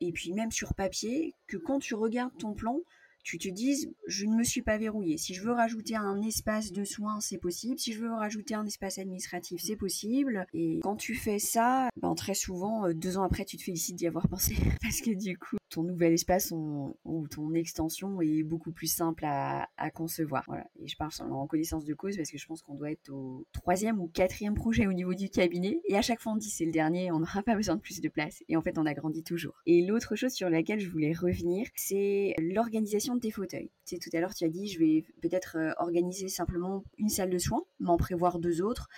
et 0.00 0.12
puis 0.12 0.32
même 0.32 0.50
sur 0.50 0.74
papier, 0.74 1.34
que 1.48 1.56
quand 1.56 1.80
tu 1.80 1.94
regardes 1.94 2.36
ton 2.38 2.54
plan, 2.54 2.80
tu 3.28 3.36
te 3.36 3.48
dises, 3.50 3.90
je 4.06 4.24
ne 4.24 4.34
me 4.34 4.42
suis 4.42 4.62
pas 4.62 4.78
verrouillé. 4.78 5.18
Si 5.18 5.34
je 5.34 5.42
veux 5.42 5.52
rajouter 5.52 5.94
un 5.94 6.22
espace 6.22 6.72
de 6.72 6.82
soins, 6.82 7.20
c'est 7.20 7.36
possible. 7.36 7.78
Si 7.78 7.92
je 7.92 8.00
veux 8.00 8.10
rajouter 8.10 8.54
un 8.54 8.64
espace 8.64 8.96
administratif, 8.96 9.60
c'est 9.62 9.76
possible. 9.76 10.46
Et 10.54 10.80
quand 10.82 10.96
tu 10.96 11.14
fais 11.14 11.38
ça, 11.38 11.90
ben, 12.00 12.14
très 12.14 12.32
souvent, 12.32 12.86
euh, 12.86 12.94
deux 12.94 13.18
ans 13.18 13.24
après, 13.24 13.44
tu 13.44 13.58
te 13.58 13.62
félicites 13.62 13.96
d'y 13.96 14.06
avoir 14.06 14.26
pensé. 14.30 14.56
Parce 14.80 15.02
que 15.02 15.10
du 15.10 15.36
coup, 15.36 15.57
ton 15.70 15.82
nouvel 15.82 16.12
espace 16.12 16.52
ou 16.52 17.28
ton 17.30 17.54
extension 17.54 18.20
est 18.20 18.42
beaucoup 18.42 18.72
plus 18.72 18.86
simple 18.86 19.24
à, 19.26 19.68
concevoir. 19.94 20.44
Voilà. 20.46 20.66
Et 20.80 20.88
je 20.88 20.96
parle 20.96 21.10
en 21.30 21.46
connaissance 21.46 21.84
de 21.84 21.94
cause 21.94 22.16
parce 22.16 22.30
que 22.30 22.38
je 22.38 22.46
pense 22.46 22.62
qu'on 22.62 22.74
doit 22.74 22.90
être 22.90 23.10
au 23.10 23.46
troisième 23.52 24.00
ou 24.00 24.08
quatrième 24.08 24.54
projet 24.54 24.86
au 24.86 24.92
niveau 24.92 25.14
du 25.14 25.28
cabinet. 25.28 25.80
Et 25.88 25.96
à 25.96 26.02
chaque 26.02 26.20
fois, 26.20 26.32
on 26.32 26.36
dit 26.36 26.50
c'est 26.50 26.64
le 26.64 26.72
dernier, 26.72 27.10
on 27.10 27.20
n'aura 27.20 27.42
pas 27.42 27.54
besoin 27.54 27.76
de 27.76 27.80
plus 27.80 28.00
de 28.00 28.08
place. 28.08 28.42
Et 28.48 28.56
en 28.56 28.62
fait, 28.62 28.78
on 28.78 28.86
a 28.86 28.94
grandi 28.94 29.22
toujours. 29.22 29.54
Et 29.66 29.84
l'autre 29.84 30.16
chose 30.16 30.32
sur 30.32 30.50
laquelle 30.50 30.80
je 30.80 30.88
voulais 30.88 31.12
revenir, 31.12 31.66
c'est 31.74 32.34
l'organisation 32.38 33.14
de 33.14 33.20
tes 33.20 33.30
fauteuils. 33.30 33.70
Tu 33.86 33.98
tout 33.98 34.10
à 34.12 34.20
l'heure, 34.20 34.34
tu 34.34 34.44
as 34.44 34.48
dit, 34.48 34.68
je 34.68 34.78
vais 34.78 35.04
peut-être 35.22 35.56
euh, 35.56 35.72
organiser 35.78 36.28
simplement 36.28 36.84
une 36.98 37.08
salle 37.08 37.30
de 37.30 37.38
soins, 37.38 37.64
m'en 37.80 37.96
prévoir 37.96 38.38
deux 38.38 38.60
autres 38.60 38.88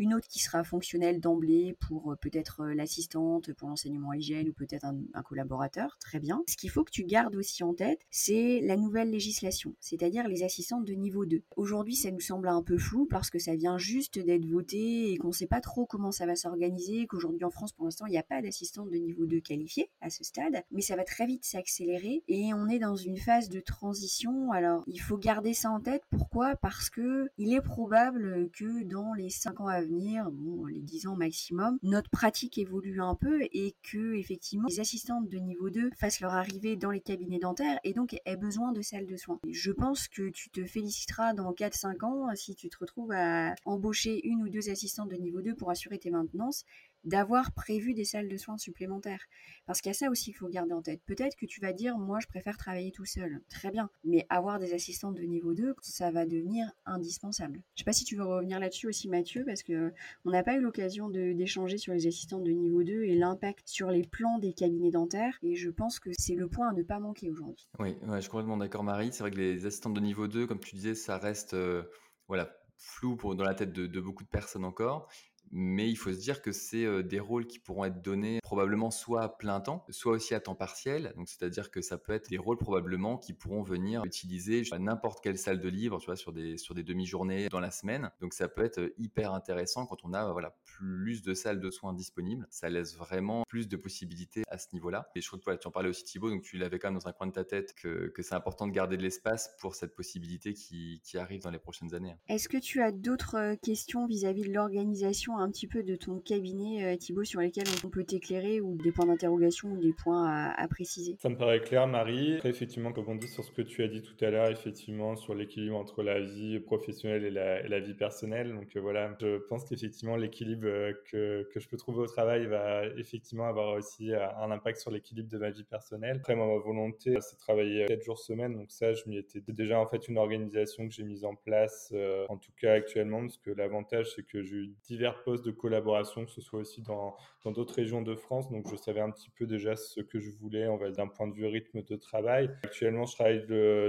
une 0.00 0.14
autre 0.14 0.28
qui 0.28 0.40
sera 0.40 0.64
fonctionnelle 0.64 1.20
d'emblée 1.20 1.76
pour 1.78 2.12
euh, 2.12 2.16
peut-être 2.16 2.62
euh, 2.62 2.74
l'assistante, 2.74 3.52
pour 3.52 3.68
l'enseignement 3.68 4.14
hygiène 4.14 4.48
ou 4.48 4.52
peut-être 4.54 4.86
un, 4.86 5.22
collaborateur, 5.22 5.98
très 6.00 6.18
bien. 6.18 6.42
Ce 6.48 6.56
qu'il 6.56 6.70
faut 6.70 6.84
que 6.84 6.90
tu 6.90 7.04
gardes 7.04 7.36
aussi 7.36 7.62
en 7.62 7.74
tête, 7.74 8.00
c'est 8.10 8.60
la 8.62 8.78
nouvelle 8.78 9.10
législation, 9.10 9.74
c'est-à-dire 9.78 10.26
les 10.26 10.42
assistantes 10.42 10.86
de 10.86 10.94
niveau 10.94 11.26
2. 11.26 11.42
Aujourd'hui, 11.56 11.94
ça 11.96 12.10
nous 12.10 12.20
semble 12.20 12.48
un 12.48 12.62
peu 12.62 12.78
flou 12.78 13.06
parce 13.10 13.28
que 13.28 13.38
ça 13.38 13.54
vient 13.54 13.76
juste 13.76 14.18
d'être 14.18 14.46
voté 14.46 15.12
et 15.12 15.18
qu'on 15.18 15.28
ne 15.28 15.32
sait 15.32 15.46
pas 15.46 15.60
trop 15.60 15.84
comment 15.84 16.12
ça 16.12 16.24
va 16.24 16.34
s'organiser, 16.34 17.06
qu'aujourd'hui 17.06 17.44
en 17.44 17.50
France, 17.50 17.72
pour 17.72 17.84
l'instant, 17.84 18.06
il 18.06 18.12
n'y 18.12 18.18
a 18.18 18.22
pas 18.22 18.40
d'assistante 18.40 18.88
de 18.88 18.96
niveau 18.96 19.26
2 19.26 19.40
qualifiée 19.40 19.90
à 20.00 20.08
ce 20.08 20.24
stade, 20.24 20.62
mais 20.72 20.80
ça 20.80 20.96
va 20.96 21.04
très 21.04 21.26
vite 21.26 21.44
s'accélérer 21.44 22.22
et 22.26 22.54
on 22.54 22.68
est 22.68 22.78
dans 22.78 22.96
une 22.96 23.18
phase 23.18 23.50
de 23.50 23.60
transition. 23.60 24.50
Alors, 24.52 24.82
il 24.86 24.98
faut 24.98 25.18
garder 25.18 25.52
ça 25.52 25.70
en 25.70 25.80
tête. 25.80 26.02
Pourquoi? 26.08 26.56
Parce 26.56 26.88
que 26.88 27.28
il 27.36 27.52
est 27.52 27.60
probable 27.60 28.48
que 28.52 28.82
dans 28.84 29.12
les 29.12 29.28
5 29.28 29.60
ans 29.60 29.66
à 29.66 29.82
venir, 29.82 29.89
les 29.98 30.80
10 30.80 31.06
ans 31.06 31.16
maximum, 31.16 31.78
notre 31.82 32.10
pratique 32.10 32.58
évolue 32.58 33.00
un 33.00 33.14
peu 33.14 33.42
et 33.52 33.74
que 33.82 34.14
effectivement 34.14 34.68
les 34.68 34.80
assistantes 34.80 35.28
de 35.28 35.38
niveau 35.38 35.70
2 35.70 35.90
fassent 35.96 36.20
leur 36.20 36.32
arrivée 36.32 36.76
dans 36.76 36.90
les 36.90 37.00
cabinets 37.00 37.38
dentaires 37.38 37.78
et 37.84 37.92
donc 37.92 38.16
aient 38.24 38.36
besoin 38.36 38.72
de 38.72 38.82
salles 38.82 39.06
de 39.06 39.16
soins. 39.16 39.40
Je 39.50 39.72
pense 39.72 40.08
que 40.08 40.28
tu 40.30 40.50
te 40.50 40.64
féliciteras 40.64 41.34
dans 41.34 41.52
4-5 41.52 42.04
ans 42.04 42.34
si 42.34 42.54
tu 42.54 42.68
te 42.68 42.78
retrouves 42.78 43.12
à 43.12 43.54
embaucher 43.64 44.26
une 44.26 44.42
ou 44.42 44.48
deux 44.48 44.70
assistantes 44.70 45.10
de 45.10 45.16
niveau 45.16 45.42
2 45.42 45.54
pour 45.54 45.70
assurer 45.70 45.98
tes 45.98 46.10
maintenances 46.10 46.64
d'avoir 47.04 47.52
prévu 47.52 47.94
des 47.94 48.04
salles 48.04 48.28
de 48.28 48.36
soins 48.36 48.58
supplémentaires. 48.58 49.24
Parce 49.66 49.80
qu'il 49.80 49.90
y 49.90 49.94
a 49.94 49.94
ça 49.94 50.10
aussi 50.10 50.26
qu'il 50.26 50.36
faut 50.36 50.48
garder 50.48 50.72
en 50.72 50.82
tête. 50.82 51.00
Peut-être 51.06 51.36
que 51.36 51.46
tu 51.46 51.60
vas 51.60 51.72
dire, 51.72 51.96
moi, 51.96 52.18
je 52.20 52.26
préfère 52.26 52.56
travailler 52.56 52.92
tout 52.92 53.04
seul. 53.04 53.40
Très 53.48 53.70
bien. 53.70 53.90
Mais 54.04 54.26
avoir 54.28 54.58
des 54.58 54.74
assistantes 54.74 55.14
de 55.14 55.22
niveau 55.22 55.54
2, 55.54 55.74
ça 55.80 56.10
va 56.10 56.26
devenir 56.26 56.70
indispensable. 56.86 57.62
Je 57.74 57.80
sais 57.80 57.84
pas 57.84 57.92
si 57.92 58.04
tu 58.04 58.16
veux 58.16 58.24
revenir 58.24 58.58
là-dessus 58.60 58.88
aussi, 58.88 59.08
Mathieu, 59.08 59.44
parce 59.44 59.62
que 59.62 59.92
on 60.24 60.30
n'a 60.30 60.42
pas 60.42 60.56
eu 60.56 60.60
l'occasion 60.60 61.08
d'échanger 61.08 61.78
sur 61.78 61.92
les 61.92 62.06
assistantes 62.06 62.44
de 62.44 62.50
niveau 62.50 62.82
2 62.82 63.04
et 63.04 63.14
l'impact 63.14 63.68
sur 63.68 63.90
les 63.90 64.02
plans 64.02 64.38
des 64.38 64.52
cabinets 64.52 64.90
dentaires. 64.90 65.38
Et 65.42 65.54
je 65.54 65.70
pense 65.70 66.00
que 66.00 66.10
c'est 66.12 66.34
le 66.34 66.48
point 66.48 66.70
à 66.70 66.72
ne 66.72 66.82
pas 66.82 66.98
manquer 66.98 67.30
aujourd'hui. 67.30 67.68
Oui, 67.78 67.96
je 68.02 68.20
suis 68.20 68.30
complètement 68.30 68.56
d'accord, 68.56 68.84
Marie. 68.84 69.10
C'est 69.12 69.22
vrai 69.22 69.30
que 69.30 69.38
les 69.38 69.66
assistantes 69.66 69.94
de 69.94 70.00
niveau 70.00 70.28
2, 70.28 70.46
comme 70.46 70.60
tu 70.60 70.74
disais, 70.74 70.94
ça 70.94 71.18
reste, 71.18 71.54
euh, 71.54 71.82
voilà, 72.28 72.50
flou 72.76 73.16
pour, 73.16 73.36
dans 73.36 73.44
la 73.44 73.54
tête 73.54 73.72
de, 73.72 74.00
beaucoup 74.00 74.24
de 74.24 74.28
personnes 74.28 74.64
encore 74.64 75.08
mais 75.50 75.88
il 75.90 75.96
faut 75.96 76.12
se 76.12 76.18
dire 76.18 76.42
que 76.42 76.52
c'est 76.52 77.02
des 77.02 77.20
rôles 77.20 77.46
qui 77.46 77.58
pourront 77.58 77.84
être 77.84 78.02
donnés 78.02 78.40
probablement 78.42 78.90
soit 78.90 79.22
à 79.22 79.28
plein 79.28 79.60
temps, 79.60 79.84
soit 79.90 80.12
aussi 80.12 80.34
à 80.34 80.40
temps 80.40 80.54
partiel. 80.54 81.12
Donc, 81.16 81.28
c'est-à-dire 81.28 81.70
que 81.70 81.80
ça 81.80 81.98
peut 81.98 82.12
être 82.12 82.28
des 82.30 82.38
rôles 82.38 82.58
probablement 82.58 83.16
qui 83.16 83.32
pourront 83.32 83.62
venir 83.62 84.04
utiliser 84.04 84.62
n'importe 84.78 85.22
quelle 85.22 85.38
salle 85.38 85.60
de 85.60 85.68
livre, 85.68 85.98
tu 85.98 86.06
vois, 86.06 86.16
sur 86.16 86.32
des, 86.32 86.56
sur 86.56 86.74
des 86.74 86.82
demi-journées 86.82 87.48
dans 87.48 87.60
la 87.60 87.70
semaine. 87.70 88.10
Donc, 88.20 88.34
ça 88.34 88.48
peut 88.48 88.64
être 88.64 88.92
hyper 88.98 89.32
intéressant 89.32 89.86
quand 89.86 90.04
on 90.04 90.12
a, 90.12 90.32
voilà, 90.32 90.56
plus 90.64 91.22
de 91.22 91.34
salles 91.34 91.60
de 91.60 91.70
soins 91.70 91.92
disponibles. 91.92 92.46
Ça 92.50 92.68
laisse 92.68 92.96
vraiment 92.96 93.44
plus 93.48 93.68
de 93.68 93.76
possibilités 93.76 94.42
à 94.48 94.58
ce 94.58 94.68
niveau-là. 94.72 95.10
Et 95.14 95.20
je 95.20 95.26
trouve 95.26 95.40
que 95.40 95.56
tu 95.56 95.68
en 95.68 95.70
parlais 95.70 95.88
aussi 95.88 96.04
Thibaut, 96.04 96.30
donc 96.30 96.42
tu 96.42 96.58
l'avais 96.58 96.78
quand 96.78 96.88
même 96.88 96.98
dans 96.98 97.08
un 97.08 97.12
coin 97.12 97.26
de 97.26 97.32
ta 97.32 97.44
tête 97.44 97.74
que, 97.74 98.08
que 98.08 98.22
c'est 98.22 98.34
important 98.34 98.66
de 98.66 98.72
garder 98.72 98.96
de 98.96 99.02
l'espace 99.02 99.54
pour 99.60 99.74
cette 99.74 99.94
possibilité 99.94 100.54
qui, 100.54 101.00
qui 101.04 101.18
arrive 101.18 101.42
dans 101.42 101.50
les 101.50 101.58
prochaines 101.58 101.94
années. 101.94 102.16
Est-ce 102.28 102.48
que 102.48 102.58
tu 102.58 102.82
as 102.82 102.92
d'autres 102.92 103.54
questions 103.62 104.06
vis-à-vis 104.06 104.42
de 104.42 104.52
l'organisation 104.52 105.38
un 105.40 105.50
petit 105.50 105.66
peu 105.66 105.82
de 105.82 105.96
ton 105.96 106.18
cabinet, 106.18 106.84
euh, 106.84 106.96
Thibaut, 106.96 107.24
sur 107.24 107.40
lesquels 107.40 107.66
on 107.84 107.88
peut 107.88 108.04
t'éclairer 108.04 108.60
ou 108.60 108.76
des 108.76 108.92
points 108.92 109.06
d'interrogation 109.06 109.72
ou 109.72 109.76
des 109.78 109.92
points 109.92 110.52
à, 110.56 110.68
préciser 110.68 111.16
Ça 111.18 111.28
me 111.28 111.36
paraît 111.36 111.60
clair, 111.60 111.86
Marie. 111.86 112.36
Après, 112.36 112.50
effectivement, 112.50 112.92
comme 112.92 113.08
on 113.08 113.14
dit 113.16 113.28
sur 113.28 113.42
ce 113.42 113.50
que 113.50 113.62
tu 113.62 113.82
as 113.82 113.88
dit 113.88 114.02
tout 114.02 114.24
à 114.24 114.30
l'heure, 114.30 114.50
effectivement, 114.50 115.16
sur 115.16 115.34
l'équilibre 115.34 115.76
entre 115.76 116.02
la 116.02 116.20
vie 116.20 116.60
professionnelle 116.60 117.24
et 117.24 117.30
la, 117.30 117.80
vie 117.80 117.94
personnelle. 117.94 118.54
Donc 118.54 118.76
euh, 118.76 118.80
voilà, 118.80 119.16
je 119.20 119.38
pense 119.48 119.64
qu'effectivement, 119.64 120.16
l'équilibre 120.16 120.66
euh, 120.66 120.92
que, 121.10 121.48
que, 121.52 121.60
je 121.60 121.68
peux 121.68 121.76
trouver 121.76 122.00
au 122.00 122.06
travail 122.06 122.46
va 122.46 122.86
effectivement 122.98 123.46
avoir 123.46 123.74
aussi 123.74 124.12
un 124.14 124.50
impact 124.50 124.78
sur 124.78 124.90
l'équilibre 124.90 125.28
de 125.28 125.38
ma 125.38 125.50
vie 125.50 125.64
personnelle. 125.64 126.16
Après, 126.18 126.36
moi, 126.36 126.46
ma 126.46 126.58
volonté, 126.58 127.16
c'est 127.20 127.36
de 127.36 127.40
travailler 127.40 127.86
4 127.86 128.02
jours 128.02 128.18
semaine. 128.18 128.56
Donc 128.56 128.70
ça, 128.70 128.92
je 128.92 129.04
m'y 129.06 129.16
étais 129.16 129.40
déjà 129.48 129.78
en 129.80 129.86
fait 129.86 130.08
une 130.08 130.18
organisation 130.18 130.86
que 130.86 130.94
j'ai 130.94 131.04
mise 131.04 131.24
en 131.24 131.34
place, 131.34 131.92
en 132.28 132.36
tout 132.36 132.52
cas 132.60 132.74
actuellement, 132.74 133.20
parce 133.20 133.38
que 133.38 133.50
l'avantage, 133.50 134.12
c'est 134.14 134.22
que 134.22 134.42
j'ai 134.42 134.56
eu 134.56 134.74
divers 134.84 135.22
de 135.36 135.50
collaboration, 135.50 136.24
que 136.24 136.30
ce 136.30 136.40
soit 136.40 136.60
aussi 136.60 136.82
dans 136.82 137.16
d'autres 137.44 137.74
régions 137.74 138.02
de 138.02 138.14
France. 138.14 138.50
Donc, 138.50 138.68
je 138.70 138.76
savais 138.76 139.00
un 139.00 139.10
petit 139.10 139.30
peu 139.30 139.46
déjà 139.46 139.76
ce 139.76 140.00
que 140.00 140.18
je 140.18 140.30
voulais, 140.30 140.68
on 140.68 140.76
va 140.76 140.90
d'un 140.90 141.08
point 141.08 141.26
de 141.26 141.34
vue 141.34 141.46
rythme 141.46 141.82
de 141.82 141.96
travail. 141.96 142.50
Actuellement, 142.62 143.06
je 143.06 143.14
travaille 143.14 143.46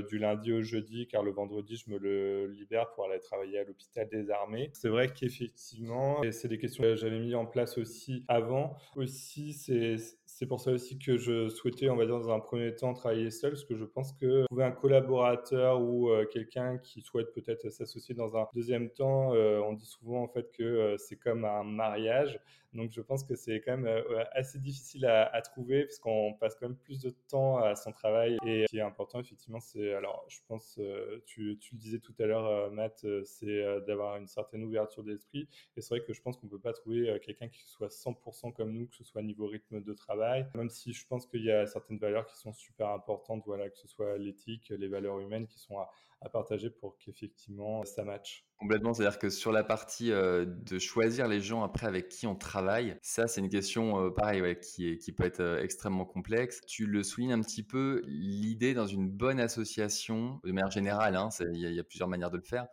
du 0.07 0.19
lundi 0.19 0.53
au 0.53 0.61
jeudi, 0.61 1.07
car 1.07 1.23
le 1.23 1.31
vendredi, 1.31 1.75
je 1.75 1.91
me 1.91 1.97
le 1.97 2.47
libère 2.47 2.91
pour 2.91 3.05
aller 3.05 3.19
travailler 3.19 3.59
à 3.59 3.63
l'hôpital 3.63 4.07
des 4.09 4.29
armées. 4.29 4.69
C'est 4.73 4.89
vrai 4.89 5.11
qu'effectivement, 5.11 6.21
c'est 6.31 6.47
des 6.47 6.57
questions 6.57 6.83
que 6.83 6.95
j'avais 6.95 7.19
mis 7.19 7.35
en 7.35 7.45
place 7.45 7.77
aussi 7.77 8.23
avant. 8.27 8.75
Aussi, 8.95 9.53
c'est 9.53 9.95
c'est 10.41 10.47
pour 10.47 10.59
ça 10.59 10.71
aussi 10.71 10.97
que 10.97 11.17
je 11.17 11.49
souhaitais, 11.49 11.91
on 11.91 11.95
va 11.95 12.07
dire, 12.07 12.17
dans 12.17 12.31
un 12.31 12.39
premier 12.39 12.73
temps, 12.73 12.95
travailler 12.95 13.29
seul, 13.29 13.51
parce 13.51 13.63
que 13.63 13.75
je 13.75 13.85
pense 13.85 14.11
que 14.11 14.45
trouver 14.47 14.63
un 14.63 14.71
collaborateur 14.71 15.79
ou 15.79 16.09
euh, 16.09 16.25
quelqu'un 16.25 16.79
qui 16.79 17.01
souhaite 17.01 17.31
peut-être 17.31 17.69
s'associer 17.69 18.15
dans 18.15 18.35
un 18.35 18.47
deuxième 18.55 18.89
temps, 18.89 19.35
euh, 19.35 19.59
on 19.59 19.73
dit 19.73 19.85
souvent 19.85 20.23
en 20.23 20.27
fait 20.27 20.49
que 20.51 20.63
euh, 20.63 20.97
c'est 20.97 21.17
comme 21.17 21.45
un 21.45 21.63
mariage. 21.63 22.39
Donc 22.73 22.91
je 22.91 23.01
pense 23.01 23.23
que 23.23 23.35
c'est 23.35 23.61
quand 23.61 23.77
même 23.77 23.87
euh, 23.87 24.23
assez 24.31 24.59
difficile 24.59 25.05
à, 25.05 25.41
trouver 25.41 25.83
parce 25.83 25.99
qu'on 25.99 26.33
passe 26.39 26.55
quand 26.55 26.67
même 26.69 26.77
plus 26.77 26.99
de 26.99 27.09
temps 27.29 27.57
à 27.57 27.75
son 27.75 27.91
travail. 27.91 28.37
Et 28.45 28.65
ce 28.65 28.71
qui 28.71 28.77
est 28.77 28.81
important 28.81 29.19
effectivement, 29.19 29.59
c'est, 29.59 29.93
alors 29.93 30.25
je 30.29 30.39
pense, 30.47 30.77
euh, 30.79 31.21
tu, 31.25 31.57
tu, 31.59 31.75
le 31.75 31.79
disais 31.79 31.99
tout 31.99 32.13
à 32.19 32.25
l'heure, 32.25 32.45
euh, 32.45 32.69
Matt, 32.69 33.05
c'est 33.25 33.61
d'avoir 33.87 34.17
une 34.17 34.27
certaine 34.27 34.63
ouverture 34.63 35.03
d'esprit. 35.03 35.47
Et 35.75 35.81
c'est 35.81 35.95
vrai 35.95 36.05
que 36.05 36.13
je 36.13 36.21
pense 36.21 36.37
qu'on 36.37 36.47
ne 36.47 36.51
peut 36.51 36.59
pas 36.59 36.73
trouver 36.73 37.19
quelqu'un 37.21 37.49
qui 37.49 37.63
soit 37.65 37.89
100% 37.89 38.53
comme 38.53 38.71
nous, 38.71 38.87
que 38.87 38.95
ce 38.95 39.03
soit 39.03 39.21
niveau 39.21 39.47
rythme 39.47 39.81
de 39.81 39.93
travail, 39.93 40.47
même 40.55 40.69
si 40.69 40.93
je 40.93 41.05
pense 41.07 41.25
qu'il 41.25 41.43
y 41.43 41.51
a 41.51 41.65
certaines 41.65 41.97
valeurs 41.97 42.25
qui 42.25 42.37
sont 42.37 42.53
super 42.53 42.89
importantes, 42.89 43.43
voilà, 43.45 43.69
que 43.69 43.77
ce 43.77 43.87
soit 43.87 44.17
l'éthique, 44.17 44.69
les 44.69 44.87
valeurs 44.87 45.19
humaines 45.19 45.47
qui 45.47 45.59
sont 45.59 45.77
à, 45.77 45.89
à 46.21 46.29
partager 46.29 46.69
pour 46.69 46.97
qu'effectivement 46.97 47.83
ça 47.83 48.03
matche. 48.03 48.45
Complètement, 48.57 48.93
c'est-à-dire 48.93 49.17
que 49.17 49.29
sur 49.29 49.51
la 49.51 49.63
partie 49.63 50.11
euh, 50.11 50.45
de 50.45 50.77
choisir 50.77 51.27
les 51.27 51.41
gens 51.41 51.63
après 51.63 51.87
avec 51.87 52.09
qui 52.09 52.27
on 52.27 52.35
travaille, 52.35 52.95
ça 53.01 53.27
c'est 53.27 53.41
une 53.41 53.49
question 53.49 53.99
euh, 53.99 54.09
pareil 54.11 54.59
qui, 54.59 54.87
est, 54.87 54.97
qui 54.97 55.11
peut 55.11 55.25
être 55.25 55.39
euh, 55.39 55.63
extrêmement 55.63 56.05
complexe. 56.05 56.61
Tu 56.67 56.85
le 56.85 57.01
soulignes 57.01 57.33
un 57.33 57.41
petit 57.41 57.63
peu, 57.63 58.03
l'idée 58.05 58.75
dans 58.75 58.85
une 58.85 59.09
bonne 59.09 59.39
association, 59.39 60.39
de 60.43 60.51
manière 60.51 60.69
générale, 60.69 61.15
hein, 61.15 61.29
il 61.53 61.59
y, 61.59 61.79
a 61.79 61.83
plusieurs 61.83 62.07
manières 62.07 62.29
de 62.29 62.37
le 62.37 62.43
faire, 62.43 62.67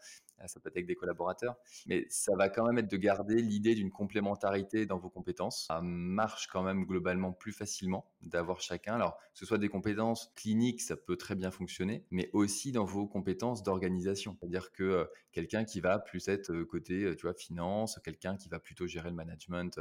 ça 0.47 0.61
peut 0.61 0.69
être 0.69 0.77
avec 0.77 0.87
des 0.87 0.95
collaborateurs, 0.95 1.57
mais 1.87 2.07
ça 2.09 2.37
va 2.37 2.49
quand 2.49 2.67
même 2.67 2.79
être 2.79 2.91
de 2.91 2.97
garder 2.97 3.41
l'idée 3.43 3.75
d'une 3.75 3.91
complémentarité 3.91 4.87
dans 4.87 4.99
vos 4.99 5.11
compétences. 5.11 5.67
Ça 5.67 5.81
marche 5.83 6.47
quand 6.47 6.63
même 6.63 6.85
globalement 6.85 7.33
plus 7.33 7.53
facilement 7.53 8.07
d'avoir 8.23 8.61
chacun. 8.61 8.95
Alors, 8.95 9.17
que 9.19 9.39
ce 9.39 9.47
soit 9.47 9.59
des 9.59 9.69
compétences 9.69 10.33
cliniques, 10.35 10.81
ça 10.81 10.97
peut 10.97 11.17
très 11.17 11.35
bien 11.35 11.51
fonctionner, 11.51 12.05
mais 12.11 12.31
aussi 12.33 12.73
dans 12.73 12.85
vos 12.85 13.07
compétences 13.07 13.63
d'organisation. 13.63 14.37
C'est-à-dire 14.39 14.73
que 14.73 14.83
euh, 14.83 15.05
quelqu'un 15.33 15.65
qui 15.65 15.81
va 15.81 15.99
plus 15.99 16.29
être 16.29 16.53
euh, 16.53 16.65
côté, 16.65 17.05
euh, 17.05 17.17
tu 17.17 17.23
vois, 17.23 17.35
finance, 17.35 17.99
quelqu'un 18.05 18.37
qui 18.37 18.49
va 18.49 18.59
plutôt 18.59 18.87
gérer 18.87 19.11
le 19.11 19.17
management 19.17 19.81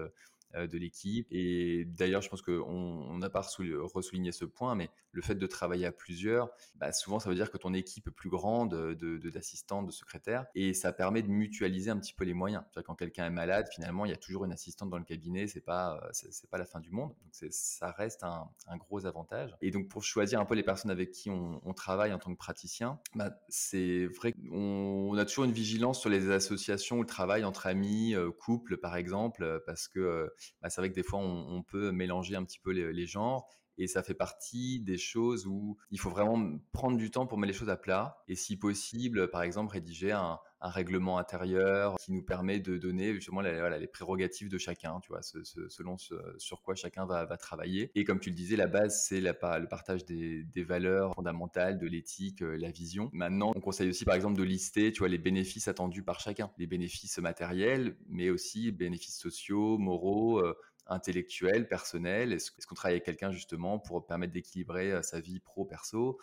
de 0.56 0.78
l'équipe. 0.78 1.28
Et 1.32 1.86
d'ailleurs, 1.86 2.22
je 2.22 2.30
pense 2.30 2.42
qu'on 2.42 3.18
n'a 3.18 3.30
pas 3.30 3.42
ressouligné 3.42 4.32
ce 4.32 4.46
point, 4.46 4.76
mais 4.76 4.90
le 5.12 5.22
fait 5.22 5.36
de 5.36 5.48
travailler 5.48 5.86
à 5.86 5.92
plusieurs, 5.92 6.50
bah, 6.76 6.92
souvent 6.92 7.20
ça 7.20 7.30
veut 7.30 7.36
dire 7.36 7.50
que 7.50 7.58
ton 7.58 7.74
équipe 7.74 8.08
est 8.08 8.12
plus 8.12 8.30
grande 8.30 8.72
de, 8.72 9.30
d'assistants, 9.30 9.84
de, 9.84 9.92
secrétaires, 9.92 10.46
et 10.54 10.74
ça 10.74 10.94
permet 10.94 11.24
de 11.24 11.30
mutualiser 11.30 11.90
un 11.90 11.98
petit 11.98 12.14
peu 12.14 12.24
les 12.24 12.36
moyens. 12.36 12.64
Quand 12.86 12.96
quelqu'un 12.96 13.26
est 13.26 13.32
malade, 13.32 13.68
finalement, 13.74 14.06
il 14.06 14.10
y 14.10 14.14
a 14.14 14.18
toujours 14.18 14.46
une 14.46 14.52
assistante 14.52 14.90
dans 14.90 15.00
le 15.00 15.04
cabinet, 15.04 15.48
c'est 15.48 15.62
pas, 15.62 16.08
c'est, 16.12 16.50
pas 16.50 16.58
la 16.58 16.66
fin 16.66 16.80
du 16.80 16.92
monde. 16.92 17.10
Donc 17.10 17.52
ça 17.52 17.92
reste 17.92 18.24
un, 18.24 18.48
gros 18.78 19.06
avantage. 19.08 19.56
Et 19.62 19.72
donc 19.72 19.88
pour 19.88 20.04
choisir 20.04 20.40
un 20.40 20.46
peu 20.46 20.54
les 20.54 20.64
personnes 20.64 20.92
avec 20.92 21.12
qui 21.12 21.30
on, 21.30 21.74
travaille 21.74 22.14
en 22.14 22.20
tant 22.20 22.32
que 22.32 22.38
praticien, 22.38 23.00
bah, 23.16 23.32
c'est 23.50 24.08
vrai 24.08 24.34
qu'on 24.34 25.16
a 25.18 25.26
toujours 25.26 25.46
une 25.46 25.52
vigilance 25.52 26.00
sur 26.00 26.10
les 26.10 26.32
associations 26.32 26.98
ou 26.98 27.02
le 27.02 27.08
travail 27.08 27.44
entre 27.44 27.68
amis, 27.68 28.16
couples 28.40 28.78
par 28.78 28.96
exemple, 28.96 29.64
parce 29.66 29.88
que 29.88 30.32
bah, 30.62 30.70
c'est 30.70 30.82
vrai 30.82 30.90
que 30.90 30.96
des 30.96 31.04
fois 31.04 31.20
on, 31.20 31.64
peut 31.64 31.92
mélanger 31.92 32.36
un 32.36 32.44
petit 32.44 32.60
peu 32.60 32.72
les 32.72 33.06
genres 33.06 33.50
et 33.78 33.88
ça 33.88 34.04
fait 34.04 34.14
partie 34.14 34.80
des 34.80 34.98
choses 34.98 35.46
où 35.46 35.78
il 35.92 36.00
faut 36.00 36.10
vraiment 36.10 36.58
prendre 36.72 36.98
du 36.98 37.12
temps 37.12 37.28
pour 37.28 37.38
mettre 37.38 37.54
les 37.54 37.58
choses 37.58 37.70
à 37.70 37.78
plat. 37.78 38.18
Et 38.28 38.36
si 38.36 38.58
possible, 38.58 39.30
par 39.30 39.44
exemple, 39.44 39.74
rédiger 39.74 40.12
un, 40.12 40.40
règlement 40.60 41.20
intérieur 41.20 41.98
qui 42.00 42.12
nous 42.12 42.24
permet 42.24 42.60
de 42.60 42.78
donner 42.78 43.14
justement 43.14 43.42
les, 43.42 43.88
prérogatives 43.88 44.50
de 44.50 44.58
chacun, 44.58 45.00
tu 45.02 45.10
vois, 45.10 45.22
selon 45.22 46.00
ce, 46.00 46.16
sur 46.40 46.64
quoi 46.64 46.74
chacun 46.74 47.06
va, 47.06 47.26
travailler. 47.38 47.92
Et 47.94 48.04
comme 48.04 48.20
tu 48.20 48.30
le 48.32 48.36
disais, 48.36 48.56
la 48.56 48.66
base, 48.66 49.06
c'est 49.08 49.22
le 49.22 49.34
partage 49.68 50.04
des, 50.06 50.64
valeurs 50.64 51.14
fondamentales, 51.14 51.78
de 51.78 51.86
l'éthique, 51.86 52.42
euh, 52.42 52.58
la 52.58 52.72
vision. 52.72 53.10
Maintenant, 53.14 53.54
on 53.56 53.62
conseille 53.62 53.90
aussi, 53.90 54.04
par 54.04 54.16
exemple, 54.16 54.38
de 54.38 54.44
lister, 54.44 54.92
tu 54.92 55.00
vois, 55.00 55.08
les 55.10 55.20
bénéfices 55.20 55.68
attendus 55.68 56.02
par 56.02 56.20
chacun. 56.20 56.50
Les 56.58 56.66
bénéfices 56.66 57.20
matériels, 57.20 57.96
mais 58.10 58.32
aussi 58.32 58.72
bénéfices 58.72 59.20
sociaux, 59.20 59.78
moraux, 59.78 60.40
euh, 60.40 60.58
intellectuel, 60.90 61.68
personnel? 61.68 62.34
Est-ce 62.34 62.68
qu'on 62.68 62.76
travaille 62.76 62.96
avec 62.96 63.06
quelqu'un 63.06 63.32
justement 63.32 63.80
pour 63.80 64.06
permettre 64.06 64.34
d'équilibrer 64.34 64.92
euh, 64.92 65.02
sa 65.02 65.20
vie 65.20 65.40
pro-perso 65.40 66.20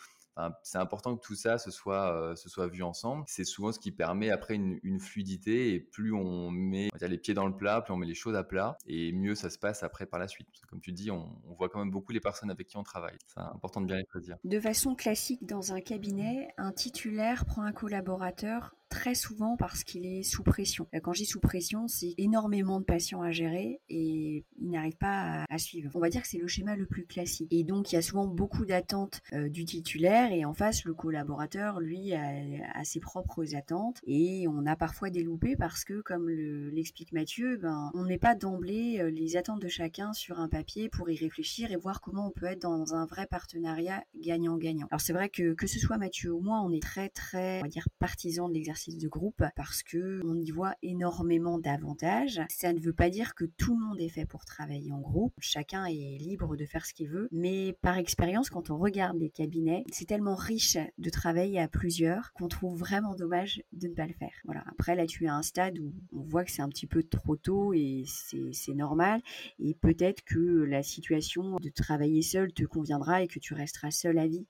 c'est 0.62 0.78
important 0.78 1.16
que 1.16 1.24
tout 1.24 1.34
ça 1.34 1.58
se 1.58 1.70
soit, 1.70 2.12
euh, 2.12 2.34
se 2.34 2.48
soit 2.48 2.66
vu 2.66 2.82
ensemble. 2.82 3.24
C'est 3.26 3.44
souvent 3.44 3.72
ce 3.72 3.78
qui 3.78 3.92
permet 3.92 4.30
après 4.30 4.54
une, 4.54 4.80
fluidité 4.98 5.74
et 5.74 5.80
plus 5.80 6.12
on 6.12 6.50
met 6.50 6.88
les 7.00 7.18
pieds 7.18 7.34
dans 7.34 7.46
le 7.46 7.56
plat, 7.56 7.82
plus 7.82 7.92
on 7.92 7.96
met 7.96 8.06
les 8.06 8.14
choses 8.14 8.34
à 8.36 8.44
plat 8.44 8.78
et 8.86 9.12
mieux 9.12 9.34
ça 9.34 9.50
se 9.50 9.58
passe 9.58 9.82
après 9.82 10.06
par 10.06 10.18
la 10.18 10.28
suite. 10.28 10.48
Comme 10.68 10.80
tu 10.80 10.92
dis, 10.92 11.10
on, 11.10 11.28
voit 11.56 11.68
quand 11.68 11.78
même 11.78 11.90
beaucoup 11.90 12.12
les 12.12 12.20
personnes 12.20 12.50
avec 12.50 12.68
qui 12.68 12.76
on 12.76 12.82
travaille. 12.82 13.16
C'est 13.26 13.40
important 13.40 13.80
de 13.80 13.86
bien 13.86 13.96
les 13.96 14.06
choisir. 14.10 14.36
De 14.44 14.58
façon 14.58 14.94
classique, 14.94 15.44
dans 15.46 15.72
un 15.72 15.80
cabinet, 15.80 16.48
un 16.56 16.72
titulaire 16.72 17.44
prend 17.44 17.62
un 17.62 17.72
collaborateur 17.72 18.74
très 18.94 19.16
souvent 19.16 19.56
parce 19.56 19.82
qu'il 19.82 20.06
est 20.06 20.22
sous 20.22 20.44
pression. 20.44 20.86
Euh, 20.94 21.00
quand 21.02 21.12
je 21.12 21.22
dis 21.22 21.26
sous 21.26 21.40
pression, 21.40 21.88
c'est 21.88 22.14
énormément 22.16 22.78
de 22.78 22.84
patients 22.84 23.22
à 23.22 23.32
gérer 23.32 23.80
et 23.88 24.44
il 24.60 24.70
n'arrive 24.70 24.96
pas 24.96 25.44
à, 25.50 25.58
suivre. 25.58 25.90
On 25.94 26.00
va 26.00 26.10
dire 26.10 26.22
que 26.22 26.28
c'est 26.28 26.38
le 26.38 26.46
schéma 26.46 26.76
le 26.76 26.86
plus 26.86 27.04
classique. 27.04 27.48
Et 27.50 27.64
donc, 27.64 27.90
il 27.90 27.96
y 27.96 27.98
a 27.98 28.02
souvent 28.02 28.28
beaucoup 28.28 28.64
d'attentes 28.64 29.20
euh, 29.32 29.48
du 29.48 29.64
titulaire 29.64 30.30
et 30.30 30.44
en 30.44 30.54
face, 30.54 30.84
le 30.84 30.94
collaborateur, 30.94 31.80
lui, 31.80 32.14
a, 32.14 32.84
ses 32.84 33.00
propres 33.00 33.56
attentes 33.56 33.98
et 34.06 34.46
on 34.48 34.64
a 34.64 34.76
parfois 34.76 35.10
des 35.10 35.24
loupés 35.24 35.56
parce 35.56 35.84
que, 35.84 36.00
comme 36.00 36.28
l'explique 36.28 37.12
Mathieu, 37.12 37.56
ben, 37.56 37.90
on 37.94 38.04
n'est 38.04 38.18
pas 38.18 38.36
d'emblée 38.36 39.00
euh, 39.00 39.10
les 39.10 39.36
attentes 39.36 39.60
de 39.60 39.68
chacun 39.68 40.12
sur 40.12 40.38
un 40.38 40.48
papier 40.48 40.88
pour 40.88 41.10
y 41.10 41.16
réfléchir 41.16 41.72
et 41.72 41.76
voir 41.76 42.00
comment 42.00 42.28
on 42.28 42.30
peut 42.30 42.46
être 42.46 42.62
dans 42.62 42.94
un 42.94 43.06
vrai 43.06 43.26
partenariat 43.26 44.04
gagnant-gagnant. 44.20 44.86
Alors, 44.92 45.00
c'est 45.00 45.12
vrai 45.12 45.30
que 45.30 45.54
que 45.54 45.66
ce 45.66 45.80
soit 45.80 45.98
Mathieu 45.98 46.32
ou 46.32 46.40
moi, 46.40 46.60
on 46.60 46.70
est 46.70 46.82
très, 46.82 47.08
très, 47.08 47.58
on 47.58 47.62
va 47.62 47.68
dire, 47.68 47.88
partisan 47.98 48.48
de 48.48 48.54
l'exercice 48.54 48.83
de 48.92 49.08
groupe 49.08 49.42
parce 49.56 49.82
que 49.82 50.20
on 50.24 50.38
y 50.38 50.50
voit 50.50 50.74
énormément 50.82 51.58
d'avantages. 51.58 52.40
Ça 52.50 52.72
ne 52.72 52.80
veut 52.80 52.92
pas 52.92 53.10
dire 53.10 53.34
que 53.34 53.44
tout 53.44 53.76
le 53.78 53.84
monde 53.84 54.00
est 54.00 54.08
fait 54.08 54.26
pour 54.26 54.44
travailler 54.44 54.92
en 54.92 55.00
groupe. 55.00 55.34
Chacun 55.40 55.86
est 55.86 56.18
libre 56.18 56.56
de 56.56 56.66
faire 56.66 56.86
ce 56.86 56.94
qu'il 56.94 57.08
veut. 57.08 57.28
Mais 57.32 57.76
par 57.80 57.98
expérience, 57.98 58.50
quand 58.50 58.70
on 58.70 58.78
regarde 58.78 59.16
les 59.18 59.30
cabinets, 59.30 59.84
c'est 59.92 60.06
tellement 60.06 60.34
riche 60.34 60.76
de 60.98 61.10
travailler 61.10 61.60
à 61.60 61.68
plusieurs 61.68 62.32
qu'on 62.32 62.48
trouve 62.48 62.78
vraiment 62.78 63.14
dommage 63.14 63.62
de 63.72 63.88
ne 63.88 63.94
pas 63.94 64.06
le 64.06 64.14
faire. 64.14 64.34
Voilà. 64.44 64.64
Après, 64.70 64.94
là, 64.94 65.06
tu 65.06 65.24
es 65.24 65.28
à 65.28 65.34
un 65.34 65.42
stade 65.42 65.78
où 65.78 65.92
on 66.12 66.22
voit 66.22 66.44
que 66.44 66.50
c'est 66.50 66.62
un 66.62 66.68
petit 66.68 66.86
peu 66.86 67.02
trop 67.02 67.36
tôt 67.36 67.72
et 67.72 68.04
c'est 68.52 68.74
normal. 68.74 69.20
Et 69.58 69.74
peut-être 69.74 70.22
que 70.24 70.38
la 70.38 70.82
situation 70.82 71.56
de 71.56 71.68
travailler 71.68 72.22
seul 72.22 72.52
te 72.52 72.64
conviendra 72.64 73.22
et 73.22 73.28
que 73.28 73.38
tu 73.38 73.54
resteras 73.54 73.90
seul 73.90 74.18
à 74.18 74.26
vie. 74.26 74.46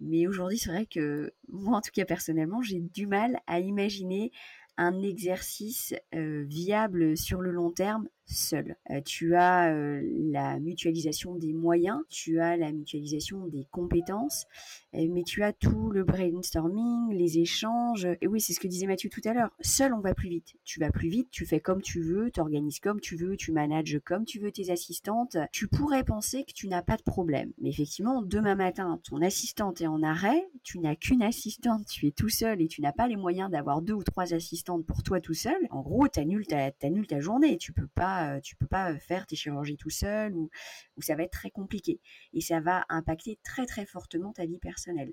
Mais 0.00 0.26
aujourd'hui, 0.26 0.58
c'est 0.58 0.70
vrai 0.70 0.86
que 0.86 1.32
moi, 1.48 1.78
en 1.78 1.80
tout 1.80 1.90
cas 1.92 2.04
personnellement, 2.04 2.62
j'ai 2.62 2.80
du 2.80 3.06
mal 3.06 3.40
à 3.46 3.60
imaginer 3.60 4.30
un 4.76 5.02
exercice 5.02 5.94
euh, 6.14 6.44
viable 6.46 7.16
sur 7.16 7.40
le 7.40 7.50
long 7.50 7.70
terme 7.70 8.08
seul. 8.26 8.76
Euh, 8.90 9.00
tu 9.00 9.34
as 9.36 9.72
euh, 9.72 10.02
la 10.30 10.58
mutualisation 10.58 11.34
des 11.34 11.52
moyens, 11.52 12.00
tu 12.08 12.40
as 12.40 12.56
la 12.56 12.72
mutualisation 12.72 13.46
des 13.46 13.66
compétences, 13.70 14.46
euh, 14.94 15.06
mais 15.10 15.22
tu 15.22 15.42
as 15.42 15.52
tout 15.52 15.90
le 15.90 16.04
brainstorming, 16.04 17.12
les 17.12 17.38
échanges. 17.38 18.06
Et 18.20 18.26
oui, 18.26 18.40
c'est 18.40 18.52
ce 18.52 18.60
que 18.60 18.68
disait 18.68 18.86
Mathieu 18.86 19.08
tout 19.10 19.20
à 19.24 19.32
l'heure. 19.32 19.50
Seul, 19.60 19.94
on 19.94 20.00
va 20.00 20.14
plus 20.14 20.28
vite. 20.28 20.54
Tu 20.64 20.80
vas 20.80 20.90
plus 20.90 21.08
vite, 21.08 21.28
tu 21.30 21.46
fais 21.46 21.60
comme 21.60 21.82
tu 21.82 22.00
veux, 22.00 22.30
tu 22.30 22.40
organises 22.40 22.80
comme 22.80 23.00
tu 23.00 23.16
veux, 23.16 23.36
tu 23.36 23.52
manages 23.52 24.00
comme 24.04 24.24
tu 24.24 24.38
veux 24.40 24.50
tes 24.50 24.70
assistantes. 24.70 25.36
Tu 25.52 25.68
pourrais 25.68 26.04
penser 26.04 26.44
que 26.44 26.52
tu 26.52 26.68
n'as 26.68 26.82
pas 26.82 26.96
de 26.96 27.02
problème. 27.02 27.52
Mais 27.60 27.70
effectivement, 27.70 28.22
demain 28.22 28.54
matin, 28.54 29.00
ton 29.04 29.22
assistante 29.22 29.80
est 29.80 29.86
en 29.86 30.02
arrêt, 30.02 30.48
tu 30.62 30.78
n'as 30.78 30.96
qu'une 30.96 31.22
assistante, 31.22 31.86
tu 31.86 32.06
es 32.06 32.10
tout 32.10 32.28
seul 32.28 32.60
et 32.60 32.66
tu 32.66 32.80
n'as 32.80 32.92
pas 32.92 33.08
les 33.08 33.16
moyens 33.16 33.50
d'avoir 33.50 33.82
deux 33.82 33.94
ou 33.94 34.02
trois 34.02 34.34
assistantes 34.34 34.84
pour 34.84 35.02
toi 35.02 35.20
tout 35.20 35.34
seul. 35.34 35.56
En 35.70 35.82
gros, 35.82 36.08
tu 36.08 36.20
annules 36.20 36.46
ta, 36.46 36.70
ta 36.70 37.20
journée. 37.20 37.56
Tu 37.58 37.72
peux 37.72 37.86
pas 37.86 38.15
euh, 38.16 38.40
tu 38.40 38.56
peux 38.56 38.66
pas 38.66 38.92
euh, 38.92 38.98
faire 38.98 39.26
tes 39.26 39.36
chirurgies 39.36 39.76
tout 39.76 39.90
seul 39.90 40.34
ou, 40.34 40.50
ça 40.98 41.14
va 41.14 41.22
être 41.22 41.32
très 41.32 41.50
compliqué 41.50 42.00
et 42.32 42.40
ça 42.40 42.60
va 42.60 42.84
impacter 42.88 43.38
très 43.44 43.66
très 43.66 43.86
fortement 43.86 44.32
ta 44.32 44.46
vie 44.46 44.58
personnelle. 44.58 45.12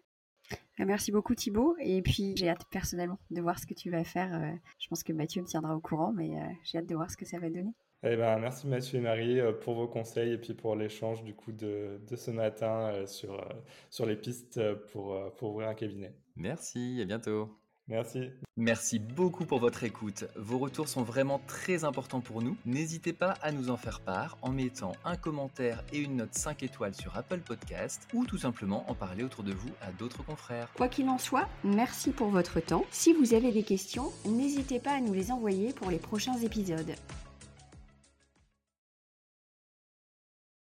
Euh, 0.79 0.85
merci 0.85 1.11
beaucoup 1.11 1.35
Thibaut 1.35 1.75
et 1.79 2.01
puis 2.01 2.35
j'ai 2.35 2.49
hâte 2.49 2.65
personnellement 2.69 3.19
de 3.31 3.41
voir 3.41 3.59
ce 3.59 3.65
que 3.65 3.73
tu 3.73 3.89
vas 3.89 4.03
faire. 4.03 4.57
Je 4.79 4.87
pense 4.87 5.03
que 5.03 5.13
Mathieu 5.13 5.41
me 5.41 5.47
tiendra 5.47 5.75
au 5.75 5.79
courant 5.79 6.13
mais 6.13 6.31
j'ai 6.63 6.77
hâte 6.77 6.87
de 6.87 6.95
voir 6.95 7.09
ce 7.09 7.17
que 7.17 7.25
ça 7.25 7.39
va 7.39 7.49
donner. 7.49 7.73
Eh 8.05 8.17
ben, 8.17 8.37
merci 8.39 8.67
Mathieu 8.67 8.99
et 8.99 9.01
Marie 9.01 9.39
pour 9.61 9.75
vos 9.75 9.87
conseils 9.87 10.33
et 10.33 10.37
puis 10.37 10.53
pour 10.53 10.75
l'échange 10.75 11.23
du 11.23 11.33
coup 11.33 11.53
de, 11.53 12.01
ce 12.15 12.31
matin 12.31 13.05
sur, 13.05 13.45
sur 13.89 14.05
les 14.05 14.17
pistes 14.17 14.59
pour, 14.91 15.33
pour 15.35 15.51
ouvrir 15.51 15.69
un 15.69 15.75
cabinet. 15.75 16.13
Merci, 16.35 16.99
à 17.01 17.05
bientôt. 17.05 17.62
Merci. 17.87 18.29
Merci 18.55 18.99
beaucoup 18.99 19.45
pour 19.45 19.59
votre 19.59 19.83
écoute. 19.83 20.25
Vos 20.37 20.57
retours 20.57 20.87
sont 20.87 21.03
vraiment 21.03 21.41
très 21.47 21.83
importants 21.83 22.21
pour 22.21 22.41
nous. 22.41 22.55
N'hésitez 22.65 23.11
pas 23.11 23.31
à 23.41 23.51
nous 23.51 23.69
en 23.69 23.77
faire 23.77 23.99
part 23.99 24.37
en 24.41 24.51
mettant 24.51 24.93
un 25.03 25.17
commentaire 25.17 25.83
et 25.91 25.99
une 25.99 26.17
note 26.17 26.33
5 26.33 26.63
étoiles 26.63 26.95
sur 26.95 27.17
Apple 27.17 27.39
Podcast 27.39 28.07
ou 28.13 28.25
tout 28.25 28.37
simplement 28.37 28.89
en 28.89 28.95
parler 28.95 29.23
autour 29.23 29.43
de 29.43 29.51
vous 29.51 29.71
à 29.81 29.91
d'autres 29.91 30.23
confrères. 30.23 30.71
Quoi 30.75 30.87
qu'il 30.87 31.09
en 31.09 31.17
soit, 31.17 31.49
merci 31.63 32.11
pour 32.11 32.29
votre 32.29 32.61
temps. 32.61 32.85
Si 32.91 33.11
vous 33.11 33.33
avez 33.33 33.51
des 33.51 33.63
questions, 33.63 34.11
n'hésitez 34.25 34.79
pas 34.79 34.91
à 34.91 35.01
nous 35.01 35.13
les 35.13 35.31
envoyer 35.31 35.73
pour 35.73 35.91
les 35.91 35.99
prochains 35.99 36.37
épisodes. 36.37 36.95